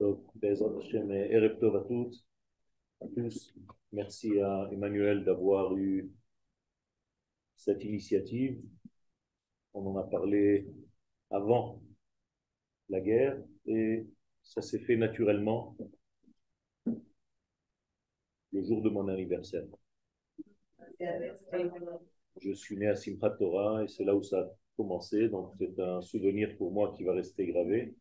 [0.00, 0.24] Donc,
[1.60, 2.16] Tov à toutes.
[3.92, 6.10] Merci à Emmanuel d'avoir eu
[7.54, 8.62] cette initiative.
[9.74, 10.66] On en a parlé
[11.30, 11.82] avant
[12.88, 13.36] la guerre
[13.66, 14.06] et
[14.42, 15.76] ça s'est fait naturellement
[18.52, 19.66] le jour de mon anniversaire.
[22.40, 23.36] Je suis né à Simchat
[23.82, 27.12] et c'est là où ça a commencé, donc c'est un souvenir pour moi qui va
[27.12, 27.94] rester gravé.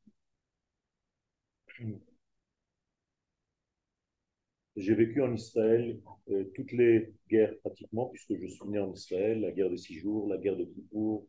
[4.75, 9.41] J'ai vécu en Israël euh, toutes les guerres pratiquement, puisque je suis né en Israël,
[9.41, 11.27] la guerre de six jours, la guerre de Kippour,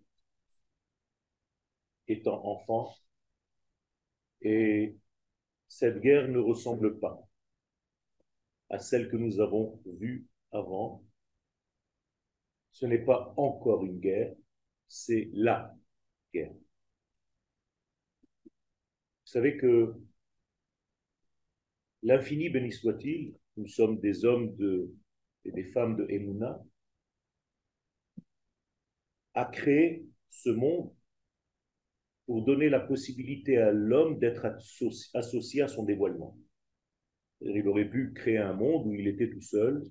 [2.09, 2.95] étant enfant.
[4.43, 4.97] Et
[5.69, 7.27] cette guerre ne ressemble pas
[8.71, 11.05] à celle que nous avons vue avant.
[12.73, 14.35] Ce n'est pas encore une guerre,
[14.89, 15.77] c'est la
[16.35, 16.53] guerre.
[16.53, 16.61] Vous
[19.25, 19.95] savez que
[22.03, 24.57] L'infini béni soit-il, nous sommes des hommes
[25.45, 26.63] et des femmes de Emouna,
[29.35, 30.93] a créé ce monde
[32.27, 34.47] pour donner la possibilité à l'homme d'être
[35.15, 36.39] associé à son dévoilement.
[37.41, 39.85] Il aurait pu créer un monde où il était tout seul,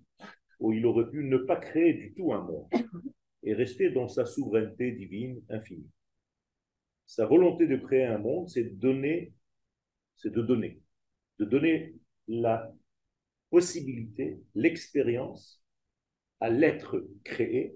[0.59, 2.69] ou il aurait pu ne pas créer du tout un monde
[3.43, 5.89] et rester dans sa souveraineté divine infinie.
[7.05, 9.33] Sa volonté de créer un monde, c'est de donner,
[10.15, 10.81] c'est de donner
[11.39, 11.95] de donner
[12.29, 12.71] la
[13.49, 15.61] possibilité, l'expérience
[16.39, 17.75] à l'être créé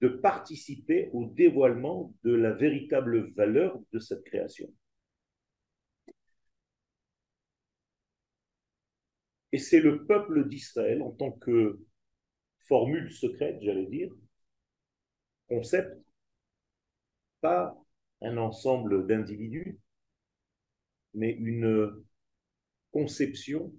[0.00, 4.72] de participer au dévoilement de la véritable valeur de cette création.
[9.52, 11.78] Et c'est le peuple d'Israël en tant que
[12.60, 14.10] formule secrète, j'allais dire,
[15.48, 15.94] concept,
[17.40, 17.76] pas
[18.22, 19.78] un ensemble d'individus,
[21.14, 22.02] mais une
[22.92, 23.74] conception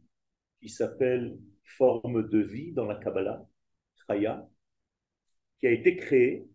[0.59, 3.47] qui s'appelle forme de vie dans la Kabbalah,
[4.07, 4.47] Chaya,
[5.59, 6.47] qui a été créée,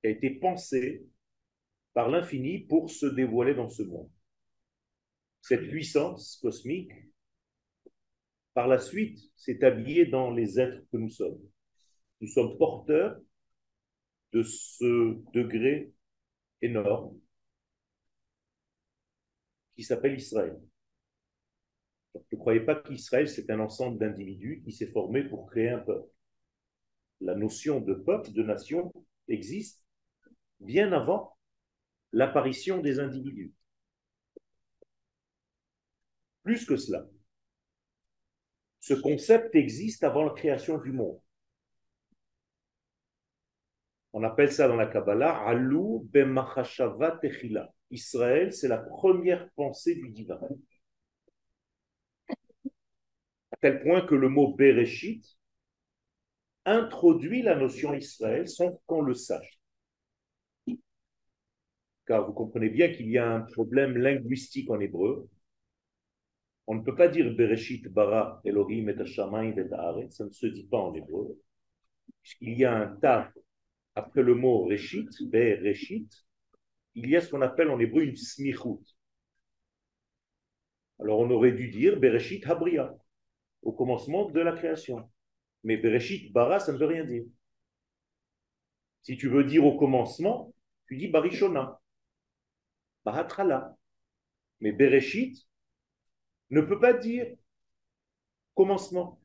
[0.00, 1.06] qui a été pensée
[1.94, 4.10] par l'infini pour se dévoiler dans ce monde.
[5.40, 6.92] Cette puissance cosmique,
[8.54, 11.40] par la suite, s'est habillée dans les êtres que nous sommes.
[12.20, 13.20] Nous sommes porteurs
[14.32, 15.92] de ce degré
[16.60, 17.18] énorme
[19.74, 20.60] qui s'appelle Israël.
[22.14, 26.08] Ne croyez pas qu'Israël, c'est un ensemble d'individus qui s'est formé pour créer un peuple.
[27.20, 28.92] La notion de peuple, de nation,
[29.28, 29.82] existe
[30.60, 31.36] bien avant
[32.12, 33.52] l'apparition des individus.
[36.42, 37.06] Plus que cela,
[38.80, 41.20] ce concept existe avant la création du monde.
[44.12, 47.72] On appelle ça dans la Kabbalah Alou Bemachashava Techila.
[47.90, 50.40] Israël, c'est la première pensée du divin
[53.62, 55.24] tel point que le mot Bereshit
[56.64, 59.58] introduit la notion Israël sans qu'on le sache.
[62.06, 65.30] Car vous comprenez bien qu'il y a un problème linguistique en hébreu.
[66.66, 70.66] On ne peut pas dire Bereshit bara Elohim et Hashamayim et ça ne se dit
[70.66, 71.40] pas en hébreu,
[72.22, 73.32] puisqu'il y a un taf
[73.94, 76.10] après le mot Reshit, Bereshit,
[76.94, 78.96] il y a ce qu'on appelle en hébreu une smichut.
[80.98, 82.96] Alors on aurait dû dire Bereshit Habria
[83.62, 85.08] au commencement de la création.
[85.64, 87.24] Mais Bereshit, Bara, ça ne veut rien dire.
[89.02, 90.54] Si tu veux dire au commencement,
[90.86, 91.80] tu dis Barishona,
[93.04, 93.76] Bahatrala.
[94.60, 95.46] Mais Bereshit
[96.50, 97.26] ne peut pas dire
[98.54, 99.20] commencement.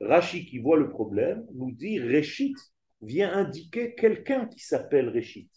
[0.00, 2.56] Rashi, qui voit le problème, nous dit Reshit
[3.00, 5.50] vient indiquer quelqu'un qui s'appelle Reshit.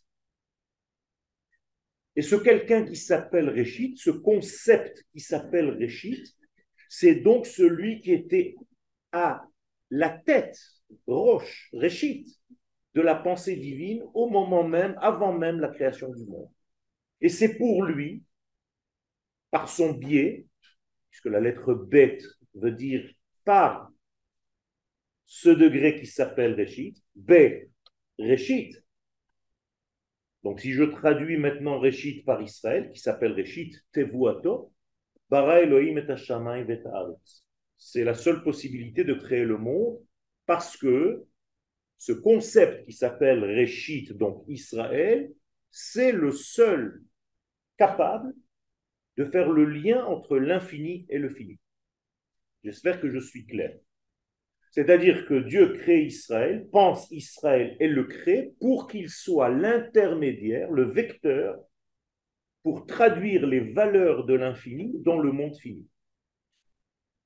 [2.15, 6.35] Et ce quelqu'un qui s'appelle Reshit, ce concept qui s'appelle Reshit,
[6.89, 8.55] c'est donc celui qui était
[9.11, 9.43] à
[9.91, 10.59] la tête,
[11.07, 12.27] roche, réchite,
[12.95, 16.49] de la pensée divine au moment même, avant même la création du monde.
[17.21, 18.23] Et c'est pour lui,
[19.51, 20.47] par son biais,
[21.11, 22.23] puisque la lettre bête
[22.55, 23.07] veut dire
[23.45, 23.91] par
[25.27, 27.33] ce degré qui s'appelle Réchit, B,
[28.17, 28.75] Réchit.
[30.43, 34.73] Donc si je traduis maintenant Réchit par Israël, qui s'appelle Réchit, Tevuato,
[37.77, 39.99] c'est la seule possibilité de créer le monde
[40.45, 41.25] parce que
[41.97, 45.31] ce concept qui s'appelle Réchit, donc Israël,
[45.69, 47.03] c'est le seul
[47.77, 48.33] capable
[49.17, 51.59] de faire le lien entre l'infini et le fini.
[52.63, 53.77] J'espère que je suis clair.
[54.71, 60.83] C'est-à-dire que Dieu crée Israël, pense Israël et le crée pour qu'il soit l'intermédiaire, le
[60.83, 61.59] vecteur
[62.69, 65.87] pour traduire les valeurs de l'infini dans le monde fini.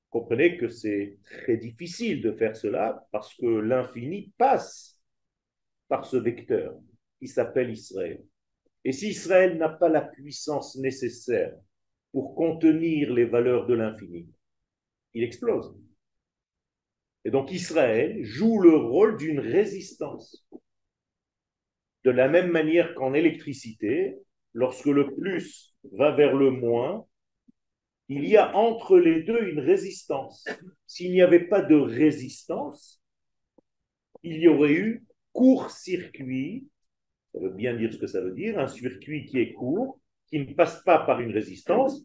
[0.08, 4.98] Comprenez que c'est très difficile de faire cela parce que l'infini passe
[5.86, 6.74] par ce vecteur
[7.18, 8.24] qui s'appelle Israël.
[8.86, 11.54] Et si Israël n'a pas la puissance nécessaire
[12.10, 14.26] pour contenir les valeurs de l'infini,
[15.12, 15.76] il explose.
[17.26, 20.48] Et donc Israël joue le rôle d'une résistance.
[22.02, 24.23] De la même manière qu'en électricité,
[24.54, 27.06] lorsque le plus va vers le moins,
[28.08, 30.44] il y a entre les deux une résistance.
[30.86, 33.02] S'il n'y avait pas de résistance,
[34.22, 36.68] il y aurait eu court-circuit,
[37.32, 40.38] ça veut bien dire ce que ça veut dire, un circuit qui est court, qui
[40.38, 42.02] ne passe pas par une résistance,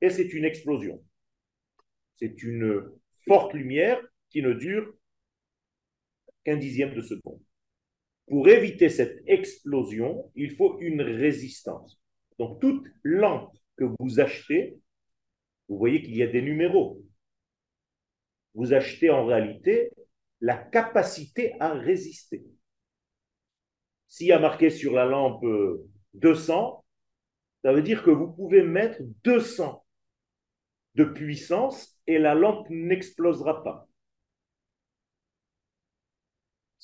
[0.00, 1.02] et c'est une explosion.
[2.16, 2.84] C'est une
[3.26, 4.92] forte lumière qui ne dure
[6.44, 7.40] qu'un dixième de seconde.
[8.30, 12.00] Pour éviter cette explosion, il faut une résistance.
[12.38, 14.78] Donc toute lampe que vous achetez,
[15.68, 17.02] vous voyez qu'il y a des numéros.
[18.54, 19.90] Vous achetez en réalité
[20.40, 22.44] la capacité à résister.
[24.06, 25.44] S'il y a marqué sur la lampe
[26.14, 26.84] 200,
[27.64, 29.84] ça veut dire que vous pouvez mettre 200
[30.94, 33.89] de puissance et la lampe n'explosera pas.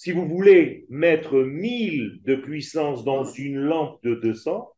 [0.06, 4.72] Si vous voulez mettre 1000 de puissance dans une lampe de 200,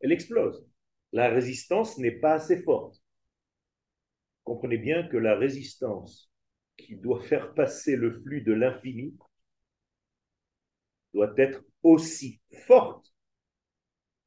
[0.00, 0.66] elle explose.
[1.12, 3.00] La résistance n'est pas assez forte.
[4.42, 6.28] Comprenez bien que la résistance
[6.76, 9.16] qui doit faire passer le flux de l'infini
[11.12, 13.14] doit être aussi forte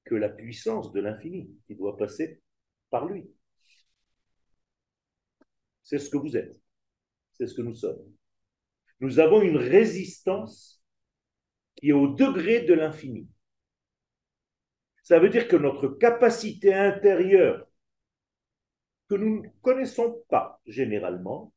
[0.05, 2.41] que la puissance de l'infini qui doit passer
[2.89, 3.29] par lui.
[5.83, 6.57] C'est ce que vous êtes.
[7.33, 8.16] C'est ce que nous sommes
[8.99, 10.83] nous avons une résistance
[11.75, 13.27] qui est au degré de l'infini.
[15.03, 17.65] Ça veut dire que notre capacité intérieure,
[19.09, 21.53] que nous ne connaissons pas généralement,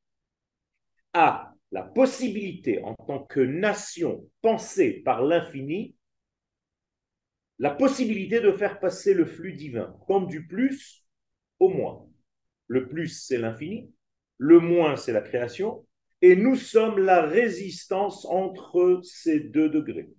[1.12, 5.96] a la possibilité en tant que nation pensée par l'infini,
[7.58, 11.04] la possibilité de faire passer le flux divin, comme du plus
[11.58, 12.06] au moins.
[12.68, 13.92] Le plus, c'est l'infini,
[14.38, 15.86] le moins, c'est la création,
[16.22, 20.10] et nous sommes la résistance entre ces deux degrés.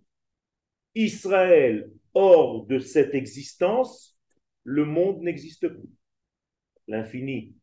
[0.95, 4.17] Israël, hors de cette existence,
[4.63, 5.89] le monde n'existe plus.
[6.87, 7.55] L'infini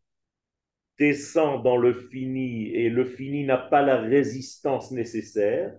[0.99, 5.75] descend dans le fini et le fini n'a pas la résistance nécessaire,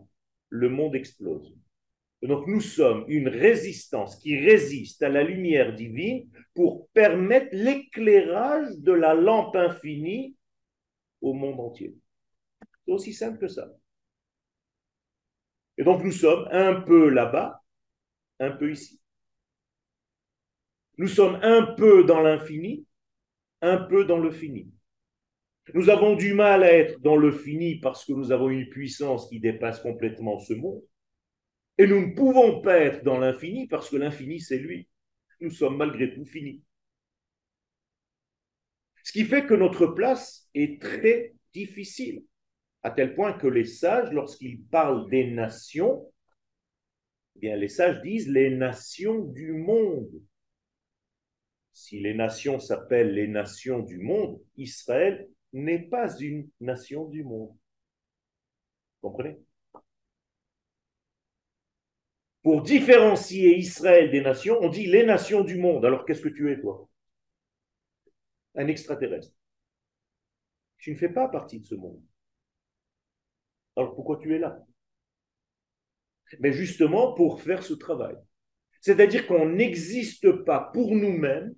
[0.49, 1.55] le monde explose.
[2.21, 8.91] Donc nous sommes une résistance qui résiste à la lumière divine pour permettre l'éclairage de
[8.91, 10.35] la lampe infinie
[11.21, 11.95] au monde entier.
[12.89, 13.69] Aussi simple que ça.
[15.77, 17.63] Et donc nous sommes un peu là-bas,
[18.39, 18.99] un peu ici.
[20.97, 22.85] Nous sommes un peu dans l'infini,
[23.61, 24.73] un peu dans le fini.
[25.73, 29.29] Nous avons du mal à être dans le fini parce que nous avons une puissance
[29.29, 30.81] qui dépasse complètement ce monde.
[31.77, 34.89] Et nous ne pouvons pas être dans l'infini parce que l'infini, c'est lui.
[35.39, 36.63] Nous sommes malgré tout finis.
[39.03, 42.25] Ce qui fait que notre place est très difficile
[42.83, 46.11] à tel point que les sages, lorsqu'ils parlent des nations,
[47.35, 50.09] eh bien, les sages disent les nations du monde.
[51.73, 57.55] Si les nations s'appellent les nations du monde, Israël n'est pas une nation du monde.
[59.01, 59.39] Vous comprenez?
[62.41, 65.85] Pour différencier Israël des nations, on dit les nations du monde.
[65.85, 66.89] Alors qu'est-ce que tu es, toi?
[68.55, 69.33] Un extraterrestre.
[70.77, 72.01] Tu ne fais pas partie de ce monde.
[73.79, 74.61] Alors pourquoi tu es là?
[76.41, 78.17] Mais justement pour faire ce travail.
[78.81, 81.55] C'est-à-dire qu'on n'existe pas pour nous-mêmes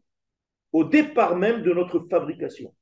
[0.72, 2.76] au départ même de notre fabrication.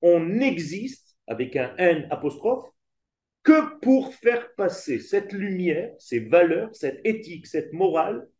[0.00, 2.70] On existe, avec un N apostrophe,
[3.42, 8.30] que pour faire passer cette lumière, ces valeurs, cette éthique, cette morale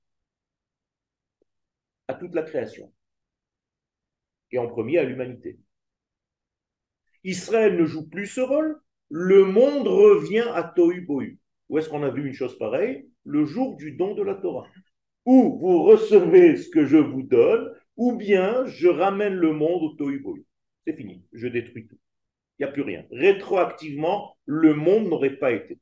[2.07, 2.93] à toute la création.
[4.53, 5.59] Et en premier à l'humanité.
[7.25, 11.39] Israël ne joue plus ce rôle le monde revient à Tohu Bohu.
[11.69, 13.09] Où est-ce qu'on a vu une chose pareille?
[13.25, 14.67] Le jour du don de la Torah.
[15.27, 19.95] Ou vous recevez ce que je vous donne, ou bien je ramène le monde au
[19.97, 20.47] Tohu Bohu.
[20.87, 21.99] C'est fini, je détruis tout.
[22.59, 23.05] Il n'y a plus rien.
[23.11, 25.79] Rétroactivement, le monde n'aurait pas été.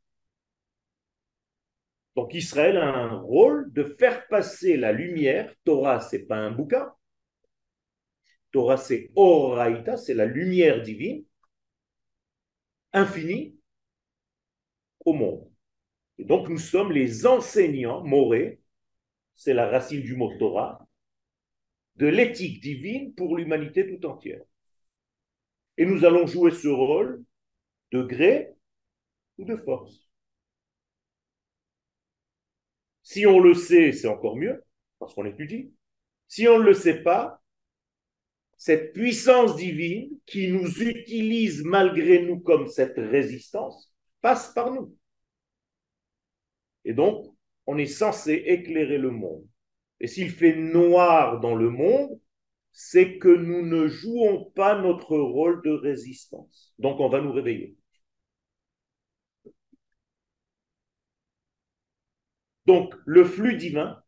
[2.17, 5.55] Donc Israël a un rôle de faire passer la lumière.
[5.65, 6.93] Torah, c'est pas un bouquin.
[8.53, 11.25] Torah, c'est Oraita, c'est la lumière divine
[12.99, 13.57] infini
[15.05, 15.51] au monde.
[16.19, 18.61] Et donc nous sommes les enseignants, morés,
[19.37, 20.87] c'est la racine du mot Torah,
[21.97, 24.43] de l'éthique divine pour l'humanité tout entière.
[25.77, 27.25] Et nous allons jouer ce rôle
[27.93, 28.55] de gré
[29.39, 30.09] ou de force.
[33.03, 34.63] Si on le sait, c'est encore mieux,
[34.99, 35.73] parce qu'on étudie.
[36.29, 37.41] Si on ne le sait pas,
[38.59, 44.95] cette puissance divine qui nous utilise malgré nous comme cette résistance passe par nous.
[46.85, 47.35] Et donc,
[47.67, 49.47] on est censé éclairer le monde.
[50.01, 52.21] Et s'il fait noir dans le monde,
[52.73, 56.75] c'est que nous ne jouons pas notre rôle de résistance.
[56.79, 57.77] Donc on va nous réveiller.
[62.67, 64.03] Donc le flux divin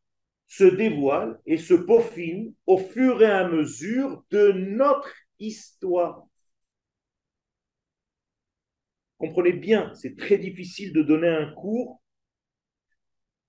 [0.50, 6.26] se dévoile et se peaufine au fur et à mesure de notre histoire.
[9.16, 12.02] Comprenez bien, c'est très difficile de donner un cours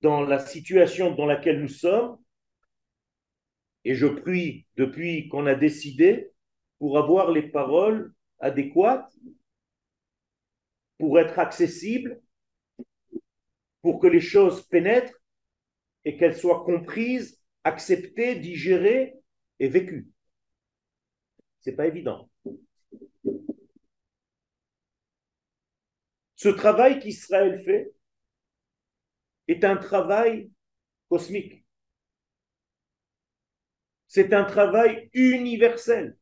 [0.01, 2.20] dans la situation dans laquelle nous sommes
[3.84, 6.29] et je prie depuis qu'on a décidé
[6.77, 9.12] pour avoir les paroles adéquates,
[11.00, 12.22] pour être accessibles,
[13.81, 15.20] pour que les choses pénètrent
[16.05, 19.15] et qu'elles soient comprises, acceptées, digérées
[19.60, 20.10] et vécues.
[21.62, 22.29] C'est pas évident.
[26.36, 27.93] Ce travail qu'Israël fait
[29.48, 30.50] est un travail
[31.08, 31.63] cosmique.
[34.08, 36.17] C'est un travail universel.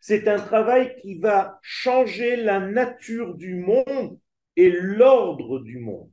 [0.00, 4.18] C'est un travail qui va changer la nature du monde
[4.56, 6.10] et l'ordre du monde.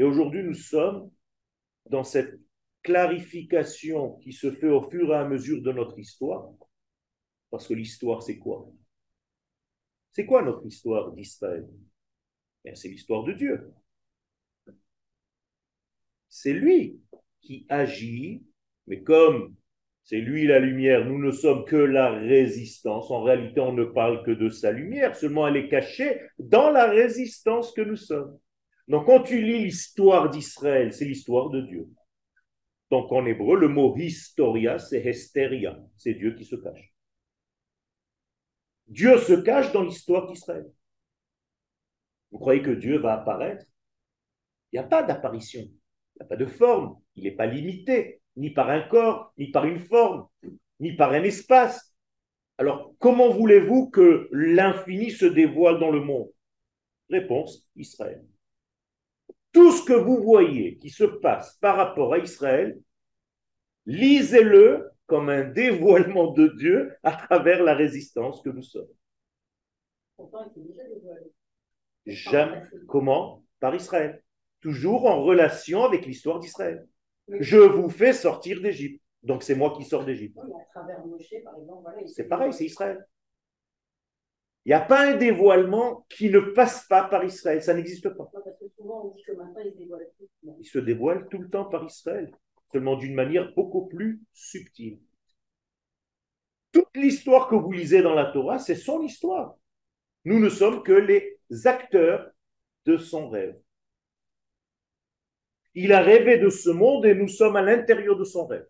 [0.00, 1.10] Et aujourd'hui, nous sommes
[1.90, 2.40] dans cette
[2.82, 6.48] clarification qui se fait au fur et à mesure de notre histoire.
[7.50, 8.66] Parce que l'histoire, c'est quoi?
[10.12, 11.68] C'est quoi notre histoire d'Israël?
[12.72, 13.74] C'est l'histoire de Dieu.
[16.30, 16.98] C'est lui
[17.42, 18.42] qui agit
[18.86, 19.54] mais comme
[20.04, 23.10] c'est lui la lumière, nous ne sommes que la résistance.
[23.10, 26.86] En réalité, on ne parle que de sa lumière, seulement elle est cachée dans la
[26.86, 28.40] résistance que nous sommes.
[28.90, 31.88] Donc quand tu lis l'histoire d'Israël, c'est l'histoire de Dieu.
[32.90, 36.92] Donc en hébreu, le mot historia, c'est hesteria, c'est Dieu qui se cache.
[38.88, 40.68] Dieu se cache dans l'histoire d'Israël.
[42.32, 43.64] Vous croyez que Dieu va apparaître?
[44.72, 48.20] Il n'y a pas d'apparition, il n'y a pas de forme, il n'est pas limité
[48.34, 50.26] ni par un corps, ni par une forme,
[50.80, 51.94] ni par un espace.
[52.58, 56.30] Alors, comment voulez-vous que l'infini se dévoile dans le monde?
[57.08, 58.26] Réponse, Israël.
[59.52, 62.78] Tout ce que vous voyez qui se passe par rapport à Israël,
[63.86, 68.88] lisez-le comme un dévoilement de Dieu à travers la résistance que nous sommes.
[72.06, 72.62] Jamais.
[72.86, 73.42] Comment?
[73.58, 74.22] Par Israël.
[74.60, 76.86] Toujours en relation avec l'histoire d'Israël.
[77.28, 79.02] Je vous fais sortir d'Égypte.
[79.22, 80.38] Donc c'est moi qui sors d'Égypte.
[82.06, 83.04] C'est pareil, c'est Israël.
[84.64, 87.62] Il n'y a pas un dévoilement qui ne passe pas par Israël.
[87.62, 88.30] Ça n'existe pas.
[90.58, 92.30] Il se dévoile tout le temps par Israël,
[92.72, 94.98] seulement d'une manière beaucoup plus subtile.
[96.72, 99.56] Toute l'histoire que vous lisez dans la Torah, c'est son histoire.
[100.24, 102.30] Nous ne sommes que les acteurs
[102.86, 103.58] de son rêve.
[105.74, 108.66] Il a rêvé de ce monde et nous sommes à l'intérieur de son rêve.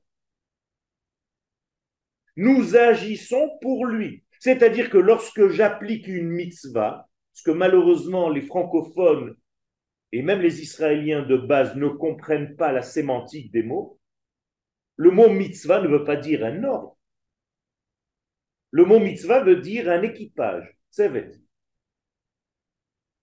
[2.37, 4.25] Nous agissons pour lui.
[4.39, 9.37] C'est-à-dire que lorsque j'applique une mitzvah, ce que malheureusement les francophones
[10.13, 13.99] et même les Israéliens de base ne comprennent pas la sémantique des mots,
[14.97, 16.97] le mot mitzvah ne veut pas dire un ordre.
[18.71, 21.09] Le mot mitzvah veut dire un équipage, c'est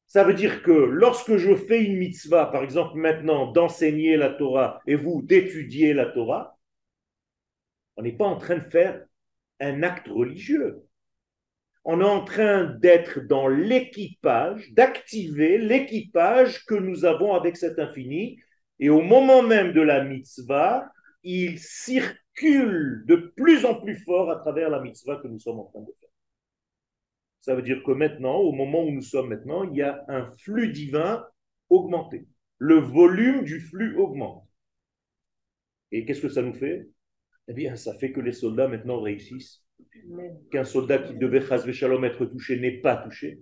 [0.07, 4.81] ça veut dire que lorsque je fais une mitzvah, par exemple maintenant d'enseigner la Torah
[4.87, 6.57] et vous d'étudier la Torah,
[7.97, 9.05] on n'est pas en train de faire
[9.59, 10.86] un acte religieux.
[11.89, 18.41] On est en train d'être dans l'équipage, d'activer l'équipage que nous avons avec cet infini.
[18.79, 20.91] Et au moment même de la mitzvah,
[21.23, 25.63] il circule de plus en plus fort à travers la mitzvah que nous sommes en
[25.63, 26.09] train de faire.
[27.39, 30.35] Ça veut dire que maintenant, au moment où nous sommes maintenant, il y a un
[30.39, 31.25] flux divin
[31.69, 32.27] augmenté.
[32.57, 34.45] Le volume du flux augmente.
[35.93, 36.89] Et qu'est-ce que ça nous fait?
[37.47, 39.63] Eh bien, ça fait que les soldats maintenant réussissent.
[40.51, 41.41] Qu'un soldat qui devait
[41.73, 43.39] Shalom être touché n'est pas touché.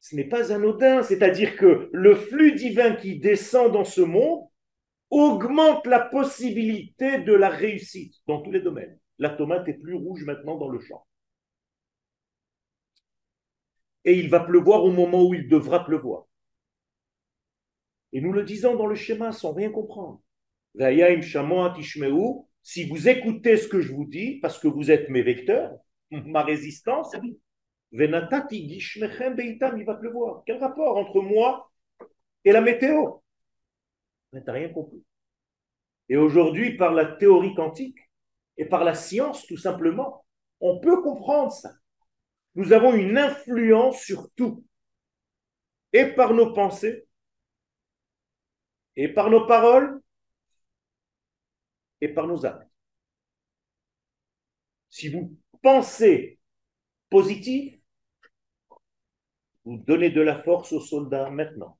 [0.00, 4.48] Ce n'est pas anodin, c'est-à-dire que le flux divin qui descend dans ce monde
[5.10, 8.98] augmente la possibilité de la réussite dans tous les domaines.
[9.18, 11.06] La tomate est plus rouge maintenant dans le champ
[14.04, 16.26] et il va pleuvoir au moment où il devra pleuvoir.
[18.12, 20.20] Et nous le disons dans le schéma sans rien comprendre.
[22.62, 25.72] Si vous écoutez ce que je vous dis, parce que vous êtes mes vecteurs,
[26.10, 27.14] ma résistance,
[27.92, 28.80] Venatati
[29.36, 30.42] Beitam, il va pleuvoir.
[30.46, 31.70] Quel rapport entre moi
[32.44, 33.18] et la météo?
[34.32, 35.04] Mais tu n'as rien compris.
[36.08, 37.98] Et aujourd'hui, par la théorie quantique
[38.56, 40.24] et par la science, tout simplement,
[40.60, 41.70] on peut comprendre ça.
[42.54, 44.64] Nous avons une influence sur tout.
[45.92, 47.06] Et par nos pensées,
[48.96, 50.01] et par nos paroles,
[52.02, 52.68] et par nos actes.
[54.90, 56.38] Si vous pensez
[57.08, 57.78] positif,
[59.64, 61.78] vous donnez de la force aux soldats maintenant.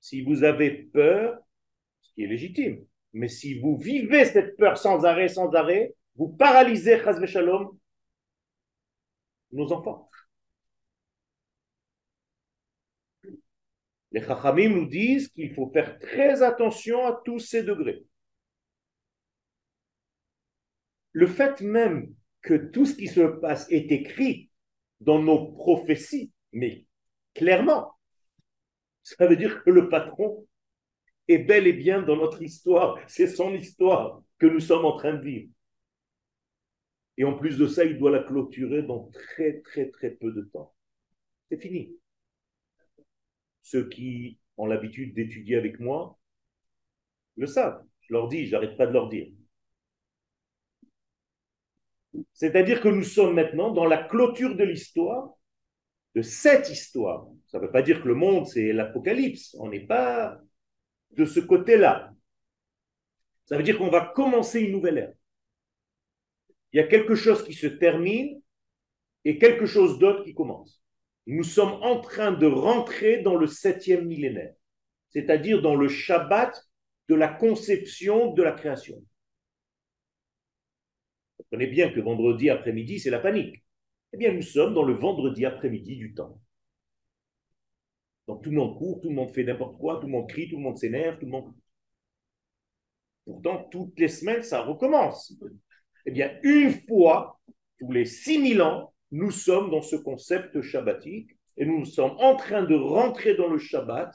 [0.00, 1.38] Si vous avez peur,
[2.00, 6.28] ce qui est légitime, mais si vous vivez cette peur sans arrêt, sans arrêt, vous
[6.28, 7.76] paralysez, Shalom,
[9.50, 10.08] nos enfants.
[14.12, 18.04] Les Chachamim nous disent qu'il faut faire très attention à tous ces degrés.
[21.12, 24.50] Le fait même que tout ce qui se passe est écrit
[25.00, 26.86] dans nos prophéties, mais
[27.34, 27.92] clairement,
[29.02, 30.46] ça veut dire que le patron
[31.28, 32.98] est bel et bien dans notre histoire.
[33.08, 35.50] C'est son histoire que nous sommes en train de vivre.
[37.16, 40.42] Et en plus de ça, il doit la clôturer dans très, très, très peu de
[40.42, 40.74] temps.
[41.50, 41.94] C'est fini.
[43.62, 46.18] Ceux qui ont l'habitude d'étudier avec moi
[47.36, 47.84] le savent.
[48.00, 49.28] Je leur dis, j'arrête pas de leur dire.
[52.32, 55.30] C'est-à-dire que nous sommes maintenant dans la clôture de l'histoire,
[56.14, 57.26] de cette histoire.
[57.46, 59.56] Ça ne veut pas dire que le monde, c'est l'apocalypse.
[59.58, 60.38] On n'est pas
[61.10, 62.12] de ce côté-là.
[63.46, 65.12] Ça veut dire qu'on va commencer une nouvelle ère.
[66.72, 68.40] Il y a quelque chose qui se termine
[69.24, 70.82] et quelque chose d'autre qui commence.
[71.26, 74.54] Nous sommes en train de rentrer dans le septième millénaire,
[75.10, 76.66] c'est-à-dire dans le Shabbat
[77.08, 79.02] de la conception de la création.
[81.52, 83.62] Comprenez bien que vendredi après-midi, c'est la panique.
[84.14, 86.40] Eh bien, nous sommes dans le vendredi après-midi du temps.
[88.26, 90.48] Donc tout le monde court, tout le monde fait n'importe quoi, tout le monde crie,
[90.48, 91.52] tout le monde s'énerve, tout le monde.
[93.26, 95.34] Pourtant, toutes les semaines, ça recommence.
[96.06, 97.38] Eh bien, une fois,
[97.78, 102.62] tous les 6000 ans, nous sommes dans ce concept shabbatique et nous sommes en train
[102.62, 104.10] de rentrer dans le Shabbat.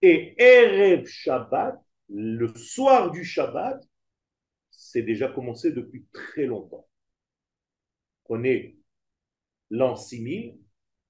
[0.00, 3.86] Et Erev Shabbat, le soir du Shabbat,
[4.90, 6.88] c'est déjà commencé depuis très longtemps.
[8.24, 8.78] Prenez
[9.70, 10.58] l'an 6000,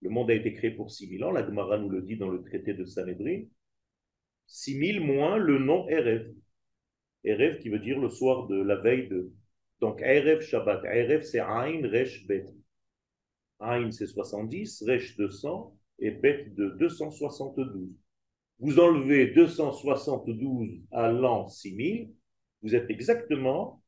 [0.00, 2.42] le monde a été créé pour 6000 ans, la Gemara nous le dit dans le
[2.42, 3.42] traité de Sanhedrin.
[4.46, 6.32] 6000 moins le nom Erev.
[7.24, 9.32] Erev qui veut dire le soir de la veille de.
[9.80, 10.84] Donc Erev Shabbat.
[10.84, 12.46] Erev c'est Ain Resh Bet.
[13.60, 17.90] Ain c'est 70, Resh 200 et Bet de 272.
[18.60, 22.12] Vous enlevez 272 à l'an 6000,
[22.62, 23.82] vous êtes exactement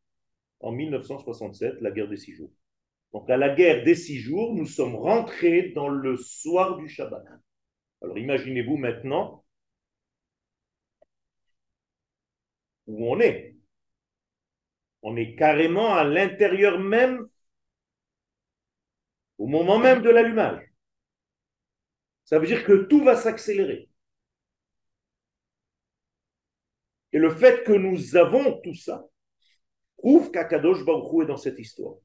[0.60, 2.50] en 1967, la guerre des six jours.
[3.12, 7.24] Donc à la guerre des six jours, nous sommes rentrés dans le soir du Shabbat.
[8.02, 9.44] Alors imaginez-vous maintenant
[12.86, 13.56] où on est.
[15.02, 17.28] On est carrément à l'intérieur même,
[19.38, 20.62] au moment même de l'allumage.
[22.24, 23.89] Ça veut dire que tout va s'accélérer.
[27.12, 29.06] Et le fait que nous avons tout ça
[29.96, 31.96] prouve qu'Akadosh Baruch est dans cette histoire.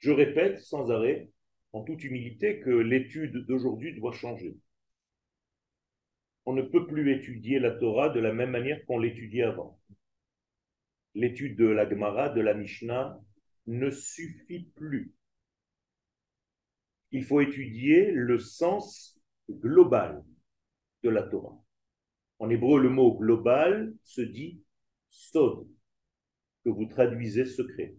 [0.00, 1.30] Je répète sans arrêt,
[1.72, 4.56] en toute humilité, que l'étude d'aujourd'hui doit changer.
[6.44, 9.78] On ne peut plus étudier la Torah de la même manière qu'on l'étudiait avant.
[11.14, 13.20] L'étude de la Gemara, de la Mishnah,
[13.66, 15.14] ne suffit plus.
[17.12, 20.24] Il faut étudier le sens global
[21.02, 21.58] de la Torah.
[22.38, 24.60] En hébreu, le mot global se dit
[25.08, 25.66] sod,
[26.64, 27.94] que vous traduisez secret.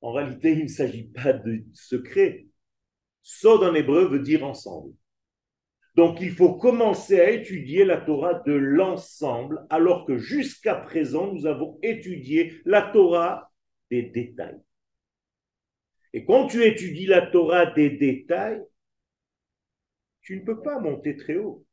[0.00, 2.46] En réalité, il ne s'agit pas de secret.
[3.22, 4.94] Sod en hébreu veut dire ensemble.
[5.94, 11.46] Donc il faut commencer à étudier la Torah de l'ensemble, alors que jusqu'à présent, nous
[11.46, 13.52] avons étudié la Torah
[13.90, 14.60] des détails.
[16.14, 18.62] Et quand tu étudies la Torah des détails,
[20.22, 21.64] tu ne peux pas monter très haut.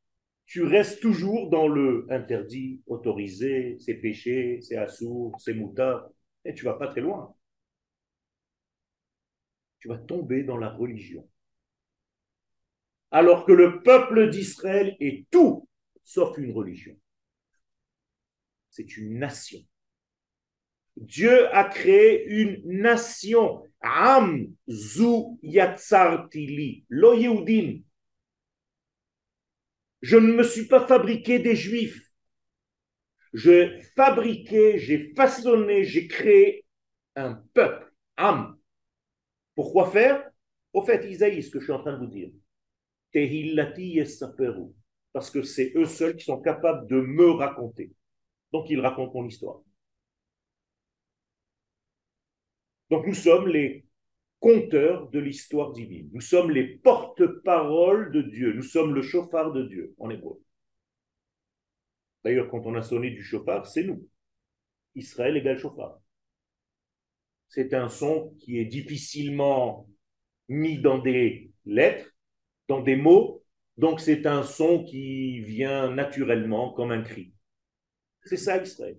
[0.50, 6.10] Tu restes toujours dans le interdit, autorisé, c'est péché, c'est assourd, c'est moutard,
[6.44, 7.34] et tu vas pas très loin
[9.80, 11.28] tu vas tomber dans la religion.
[13.12, 15.68] Alors que le peuple d'Israël est tout
[16.04, 16.96] sauf une religion.
[18.70, 19.60] C'est une nation.
[20.96, 23.64] Dieu a créé une nation.
[23.82, 24.54] Am
[25.42, 27.16] yatsartili, lo.
[30.02, 32.10] Je ne me suis pas fabriqué des juifs.
[33.34, 36.66] j'ai fabriqué, j'ai façonné, j'ai créé
[37.16, 38.58] un peuple, âme.
[39.56, 40.30] Pourquoi faire?
[40.74, 42.30] Au fait, Isaïe, ce que je suis en train de vous dire.
[43.12, 44.74] Tehillati saperu.
[45.14, 47.92] Parce que c'est eux seuls qui sont capables de me raconter.
[48.52, 49.62] Donc ils racontent mon histoire.
[52.90, 53.86] Donc nous sommes les
[54.40, 56.10] conteurs de l'histoire divine.
[56.14, 58.54] Nous sommes les porte-paroles de Dieu.
[58.54, 60.42] Nous sommes le chauffard de Dieu en hébreu.
[62.24, 64.08] D'ailleurs, quand on a sonné du chauffard, c'est nous.
[64.96, 66.00] Israël égale chauffard.
[67.48, 69.90] C'est un son qui est difficilement
[70.48, 72.16] mis dans des lettres,
[72.68, 73.44] dans des mots,
[73.78, 77.34] donc c'est un son qui vient naturellement comme un cri.
[78.24, 78.98] C'est ça Israël.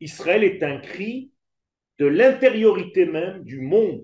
[0.00, 1.32] Israël est un cri
[1.98, 4.02] de l'intériorité même du monde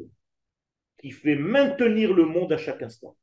[0.98, 3.16] qui fait maintenir le monde à chaque instant.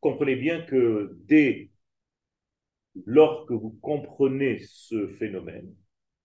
[0.00, 1.70] Comprenez bien que dès
[3.06, 5.74] lors que vous comprenez ce phénomène,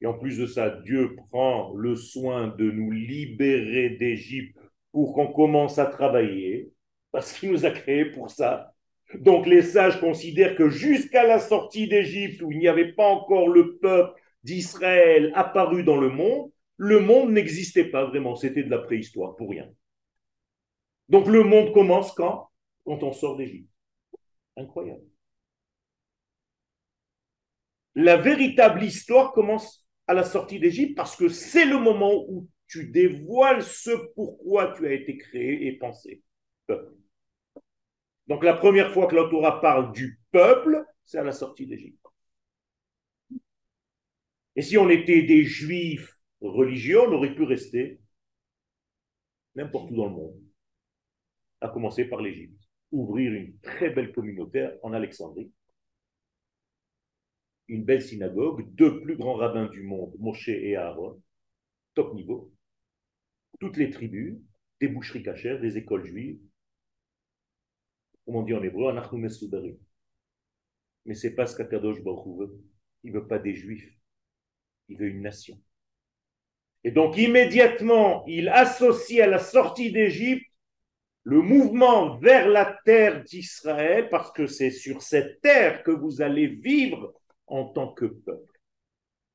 [0.01, 4.58] et en plus de ça, Dieu prend le soin de nous libérer d'Égypte
[4.91, 6.69] pour qu'on commence à travailler,
[7.12, 8.73] parce qu'il nous a créés pour ça.
[9.15, 13.47] Donc les sages considèrent que jusqu'à la sortie d'Égypte, où il n'y avait pas encore
[13.47, 16.51] le peuple d'Israël apparu dans le monde,
[16.84, 19.72] le monde n'existait pas vraiment, c'était de la préhistoire, pour rien.
[21.08, 22.50] Donc le monde commence quand?
[22.86, 23.72] Quand on sort d'Égypte.
[24.58, 25.06] Incroyable.
[27.96, 32.89] La véritable histoire commence à la sortie d'Égypte parce que c'est le moment où tu
[32.89, 36.22] dévoiles ce pourquoi tu as été créé et pensé.
[38.28, 42.06] Donc la première fois que la parle du peuple, c'est à la sortie d'Égypte.
[44.58, 46.12] Et si on était des juifs
[46.49, 47.99] religieux, on aurait pu rester
[49.56, 50.41] n'importe où dans le monde,
[51.62, 52.60] à commencer par l'Égypte.
[52.91, 55.51] Ouvrir une très belle communauté en Alexandrie,
[57.67, 61.21] une belle synagogue, deux plus grands rabbins du monde, Moshe et Aaron,
[61.95, 62.53] top niveau,
[63.60, 64.38] toutes les tribus,
[64.79, 66.39] des boucheries cachères, des écoles juives,
[68.25, 68.93] comme on dit en hébreu,
[71.06, 72.63] mais c'est pas ce qu'Akadosh Baruch veut.
[73.03, 73.91] Il veut pas des juifs,
[74.88, 75.60] il veut une nation.
[76.84, 80.46] Et donc immédiatement, il associe à la sortie d'Égypte
[81.24, 86.48] le mouvement vers la terre d'Israël, parce que c'est sur cette terre que vous allez
[86.48, 87.13] vivre
[87.48, 88.60] en tant que peuple.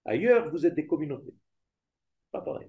[0.05, 1.35] Ailleurs, vous êtes des communautés.
[2.31, 2.69] Pas pareil.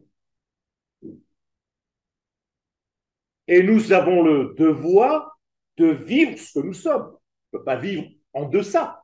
[3.48, 5.40] Et nous avons le devoir
[5.78, 7.18] de vivre ce que nous sommes.
[7.52, 9.04] Je ne peux pas vivre en deçà.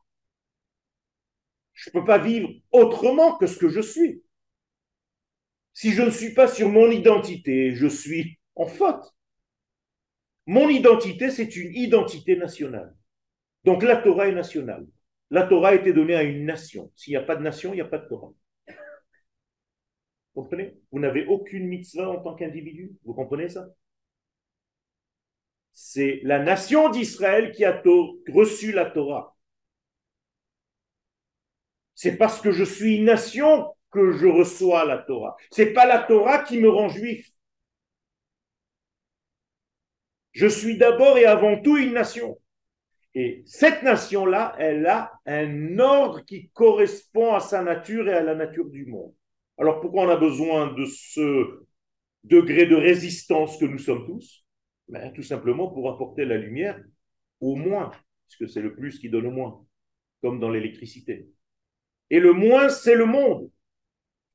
[1.74, 4.22] Je ne peux pas vivre autrement que ce que je suis.
[5.76, 9.14] Si je ne suis pas sur mon identité, je suis en faute.
[10.46, 12.96] Mon identité, c'est une identité nationale.
[13.66, 14.88] Donc la Torah est nationale.
[15.32, 16.94] La Torah a été donnée à une nation.
[16.96, 18.32] S'il n'y a pas de nation, il n'y a pas de Torah.
[20.34, 20.78] Vous comprenez?
[20.94, 22.94] Vous n'avez aucune mitzvah en tant qu'individu.
[23.04, 23.68] Vous comprenez ça?
[25.74, 27.84] C'est la nation d'Israël qui a
[28.32, 29.36] reçu la Torah.
[31.96, 35.36] C'est parce que je suis une nation que je reçois la Torah.
[35.52, 37.32] C'est pas la Torah qui me rend juif.
[40.34, 42.38] Je suis d'abord et avant tout une nation.
[43.14, 48.36] Et cette nation-là, elle a un ordre qui correspond à sa nature et à la
[48.36, 49.14] nature du monde.
[49.58, 51.64] Alors pourquoi on a besoin de ce
[52.26, 54.46] degré de résistance que nous sommes tous?
[54.90, 56.84] Ben, Tout simplement pour apporter la lumière
[57.40, 57.92] au moins,
[58.28, 59.66] puisque c'est le plus qui donne au moins,
[60.22, 61.30] comme dans l'électricité.
[62.10, 63.50] Et le moins, c'est le monde.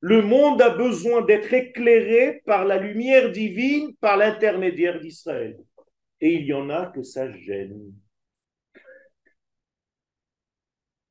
[0.01, 5.59] Le monde a besoin d'être éclairé par la lumière divine, par l'intermédiaire d'Israël.
[6.19, 7.93] Et il y en a que ça gêne.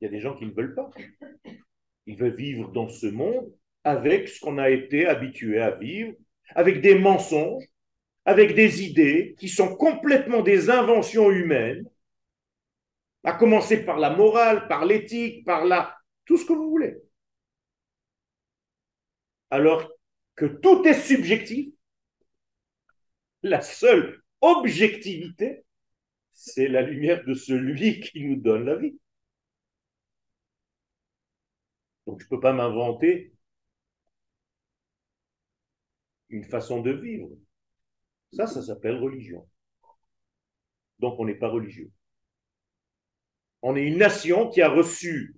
[0.01, 0.91] Il y a des gens qui ne veulent pas.
[2.07, 3.53] Ils veulent vivre dans ce monde
[3.85, 6.15] avec ce qu'on a été habitué à vivre,
[6.57, 7.65] avec des mensonges,
[8.25, 11.89] avec des idées qui sont complètement des inventions humaines,
[13.23, 15.97] à commencer par la morale, par l'éthique, par la...
[16.25, 16.97] tout ce que vous voulez.
[19.51, 19.91] Alors
[20.37, 21.73] que tout est subjectif,
[23.43, 25.65] la seule objectivité,
[26.33, 28.99] c'est la lumière de celui qui nous donne la vie.
[32.07, 33.33] Donc je ne peux pas m'inventer
[36.29, 37.29] une façon de vivre.
[38.33, 39.49] Ça, ça s'appelle religion.
[41.01, 41.91] Donc on n'est pas religieux.
[43.63, 45.37] On est une nation qui a reçu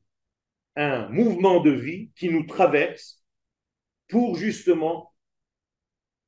[0.77, 3.22] un mouvement de vie qui nous traverse
[4.12, 5.14] pour justement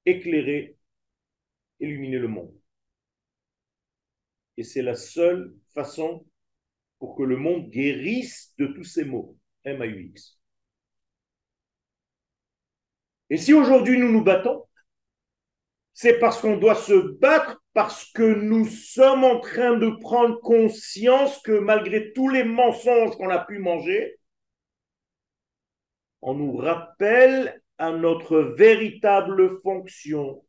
[0.07, 0.79] éclairer,
[1.81, 2.59] illuminer le monde.
[4.57, 6.25] Et c'est la seule façon
[6.99, 10.41] pour que le monde guérisse de tous ces maux M-A-U-X.
[13.29, 14.65] Et si aujourd'hui nous nous battons,
[15.93, 21.39] c'est parce qu'on doit se battre, parce que nous sommes en train de prendre conscience
[21.43, 24.19] que malgré tous les mensonges qu'on a pu manger,
[26.23, 30.42] on nous rappelle à notre véritable fonction.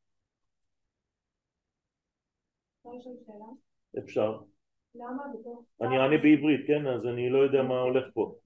[3.99, 4.39] אפשר.
[5.81, 6.87] אני אענה בעברית, כן?
[6.87, 8.39] אז אני לא יודע מה הולך פה.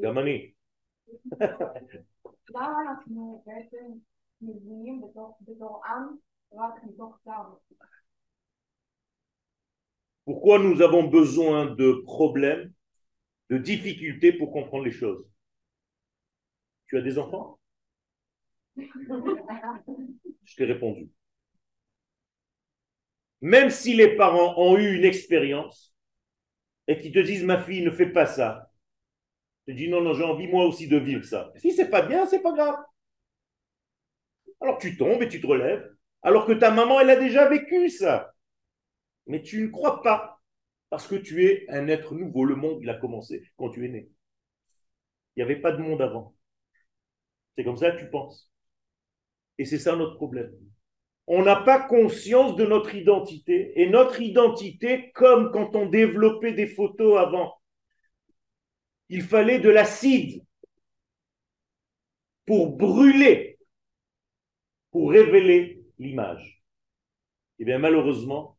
[0.00, 0.52] גם אני.
[2.50, 3.86] למה אנחנו בעצם
[4.42, 5.02] מבינים
[5.46, 6.16] בתור עם
[6.52, 7.54] רק מתוך צער?
[10.26, 12.70] Pourquoi nous avons besoin de problèmes,
[13.50, 15.24] de difficultés pour comprendre les choses
[16.87, 17.59] Tu as des enfants?
[18.77, 21.09] Je t'ai répondu.
[23.41, 25.95] Même si les parents ont eu une expérience
[26.87, 28.71] et qui te disent ma fille ne fait pas ça,
[29.67, 31.51] tu dis non, non, j'ai envie moi aussi de vivre ça.
[31.57, 32.77] Si c'est pas bien, c'est pas grave.
[34.61, 37.89] Alors tu tombes et tu te relèves, alors que ta maman, elle a déjà vécu
[37.89, 38.33] ça.
[39.27, 40.39] Mais tu ne crois pas,
[40.89, 42.45] parce que tu es un être nouveau.
[42.45, 44.09] Le monde, il a commencé quand tu es né.
[45.35, 46.34] Il n'y avait pas de monde avant.
[47.55, 48.51] C'est comme ça que tu penses.
[49.57, 50.51] Et c'est ça notre problème.
[51.27, 53.71] On n'a pas conscience de notre identité.
[53.81, 57.55] Et notre identité, comme quand on développait des photos avant,
[59.09, 60.43] il fallait de l'acide
[62.45, 63.57] pour brûler,
[64.91, 66.63] pour révéler l'image.
[67.57, 68.57] Et eh bien malheureusement,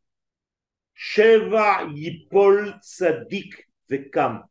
[0.95, 4.45] Sheva Yipol Tzadik Vekam.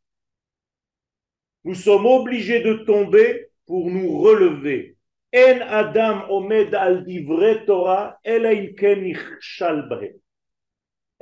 [1.63, 4.97] Nous sommes obligés de tomber pour nous relever.
[5.35, 7.05] En Adam Omed al
[7.65, 8.19] Torah,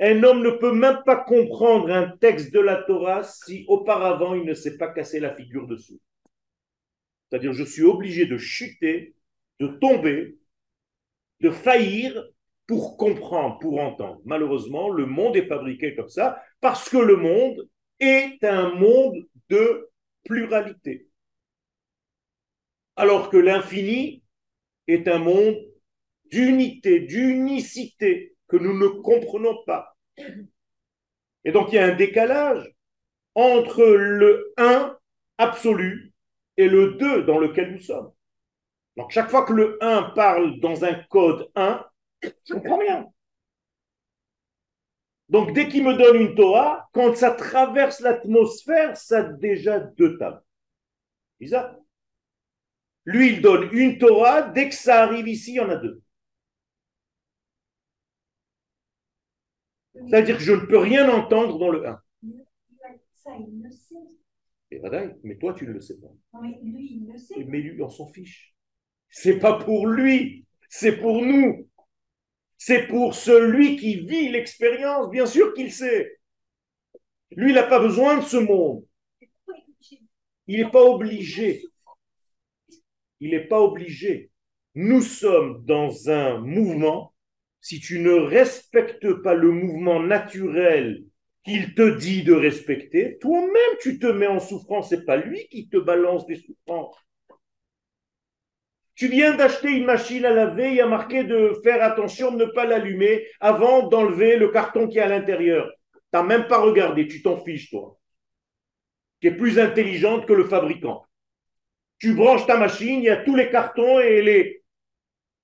[0.00, 4.44] un homme ne peut même pas comprendre un texte de la Torah si auparavant il
[4.44, 6.00] ne s'est pas cassé la figure dessus.
[7.28, 9.14] C'est-à-dire, je suis obligé de chuter,
[9.60, 10.36] de tomber,
[11.40, 12.24] de faillir
[12.66, 14.20] pour comprendre, pour entendre.
[14.24, 17.68] Malheureusement, le monde est fabriqué comme ça parce que le monde
[18.00, 19.90] est un monde de
[20.24, 21.08] pluralité.
[22.96, 24.22] Alors que l'infini
[24.86, 25.56] est un monde
[26.30, 29.96] d'unité, d'unicité que nous ne comprenons pas.
[31.44, 32.72] Et donc il y a un décalage
[33.34, 34.96] entre le 1
[35.38, 36.12] absolu
[36.56, 38.12] et le 2 dans lequel nous sommes.
[38.96, 41.84] Donc chaque fois que le 1 parle dans un code 1,
[42.22, 43.06] je ne comprends rien.
[45.28, 50.16] Donc dès qu'il me donne une Torah, quand ça traverse l'atmosphère, ça a déjà deux
[50.16, 50.42] tables.
[51.40, 51.74] Bizarre.
[53.04, 56.00] Lui, il donne une Torah, dès que ça arrive ici, il y en a deux.
[59.94, 62.00] C'est-à-dire que je ne peux rien entendre dans le 1.
[63.14, 63.94] Ça, il le sait.
[64.70, 64.80] Et
[65.22, 66.08] mais toi, tu ne le sais pas.
[66.32, 67.44] Non, mais lui, il le sait.
[67.44, 68.54] Mais lui, on s'en fiche.
[69.08, 71.68] C'est pas pour lui, c'est pour nous.
[72.56, 76.18] C'est pour celui qui vit l'expérience, bien sûr qu'il sait.
[77.30, 78.84] Lui, il n'a pas besoin de ce monde.
[80.46, 81.62] Il n'est pas obligé.
[83.24, 84.30] Il n'est pas obligé.
[84.74, 87.14] Nous sommes dans un mouvement
[87.62, 91.02] si tu ne respectes pas le mouvement naturel
[91.42, 95.70] qu'il te dit de respecter, toi-même tu te mets en souffrance, c'est pas lui qui
[95.70, 96.98] te balance des souffrances.
[98.94, 102.44] Tu viens d'acheter une machine à laver, il y a marqué de faire attention de
[102.44, 105.70] ne pas l'allumer avant d'enlever le carton qui est à l'intérieur.
[105.94, 107.98] Tu n'as même pas regardé, tu t'en fiches, toi.
[109.20, 111.06] Tu es plus intelligente que le fabricant.
[112.04, 114.62] Tu branches ta machine, il y a tous les cartons et les...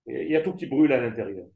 [0.07, 1.46] il y a tout qui brûle à l'intérieur.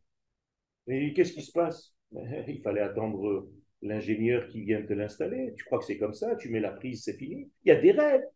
[0.86, 1.92] Et qu'est-ce qui se passe?
[2.48, 3.46] Il fallait attendre
[3.82, 5.52] l'ingénieur qui vient te l'installer.
[5.58, 6.36] Tu crois que c'est comme ça?
[6.36, 7.50] Tu mets la prise, c'est fini.
[7.64, 8.26] Il y a des règles.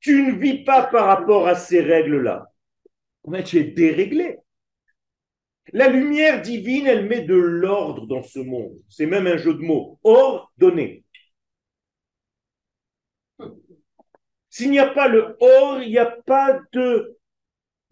[0.00, 2.46] Tu ne vis pas par rapport à ces règles-là.
[3.26, 4.38] Mais tu es déréglé.
[5.74, 8.78] La lumière divine, elle met de l'ordre dans ce monde.
[8.88, 9.98] C'est même un jeu de mots.
[10.04, 11.04] Ordonné.
[14.58, 17.16] S'il n'y a pas le or, il n'y a pas de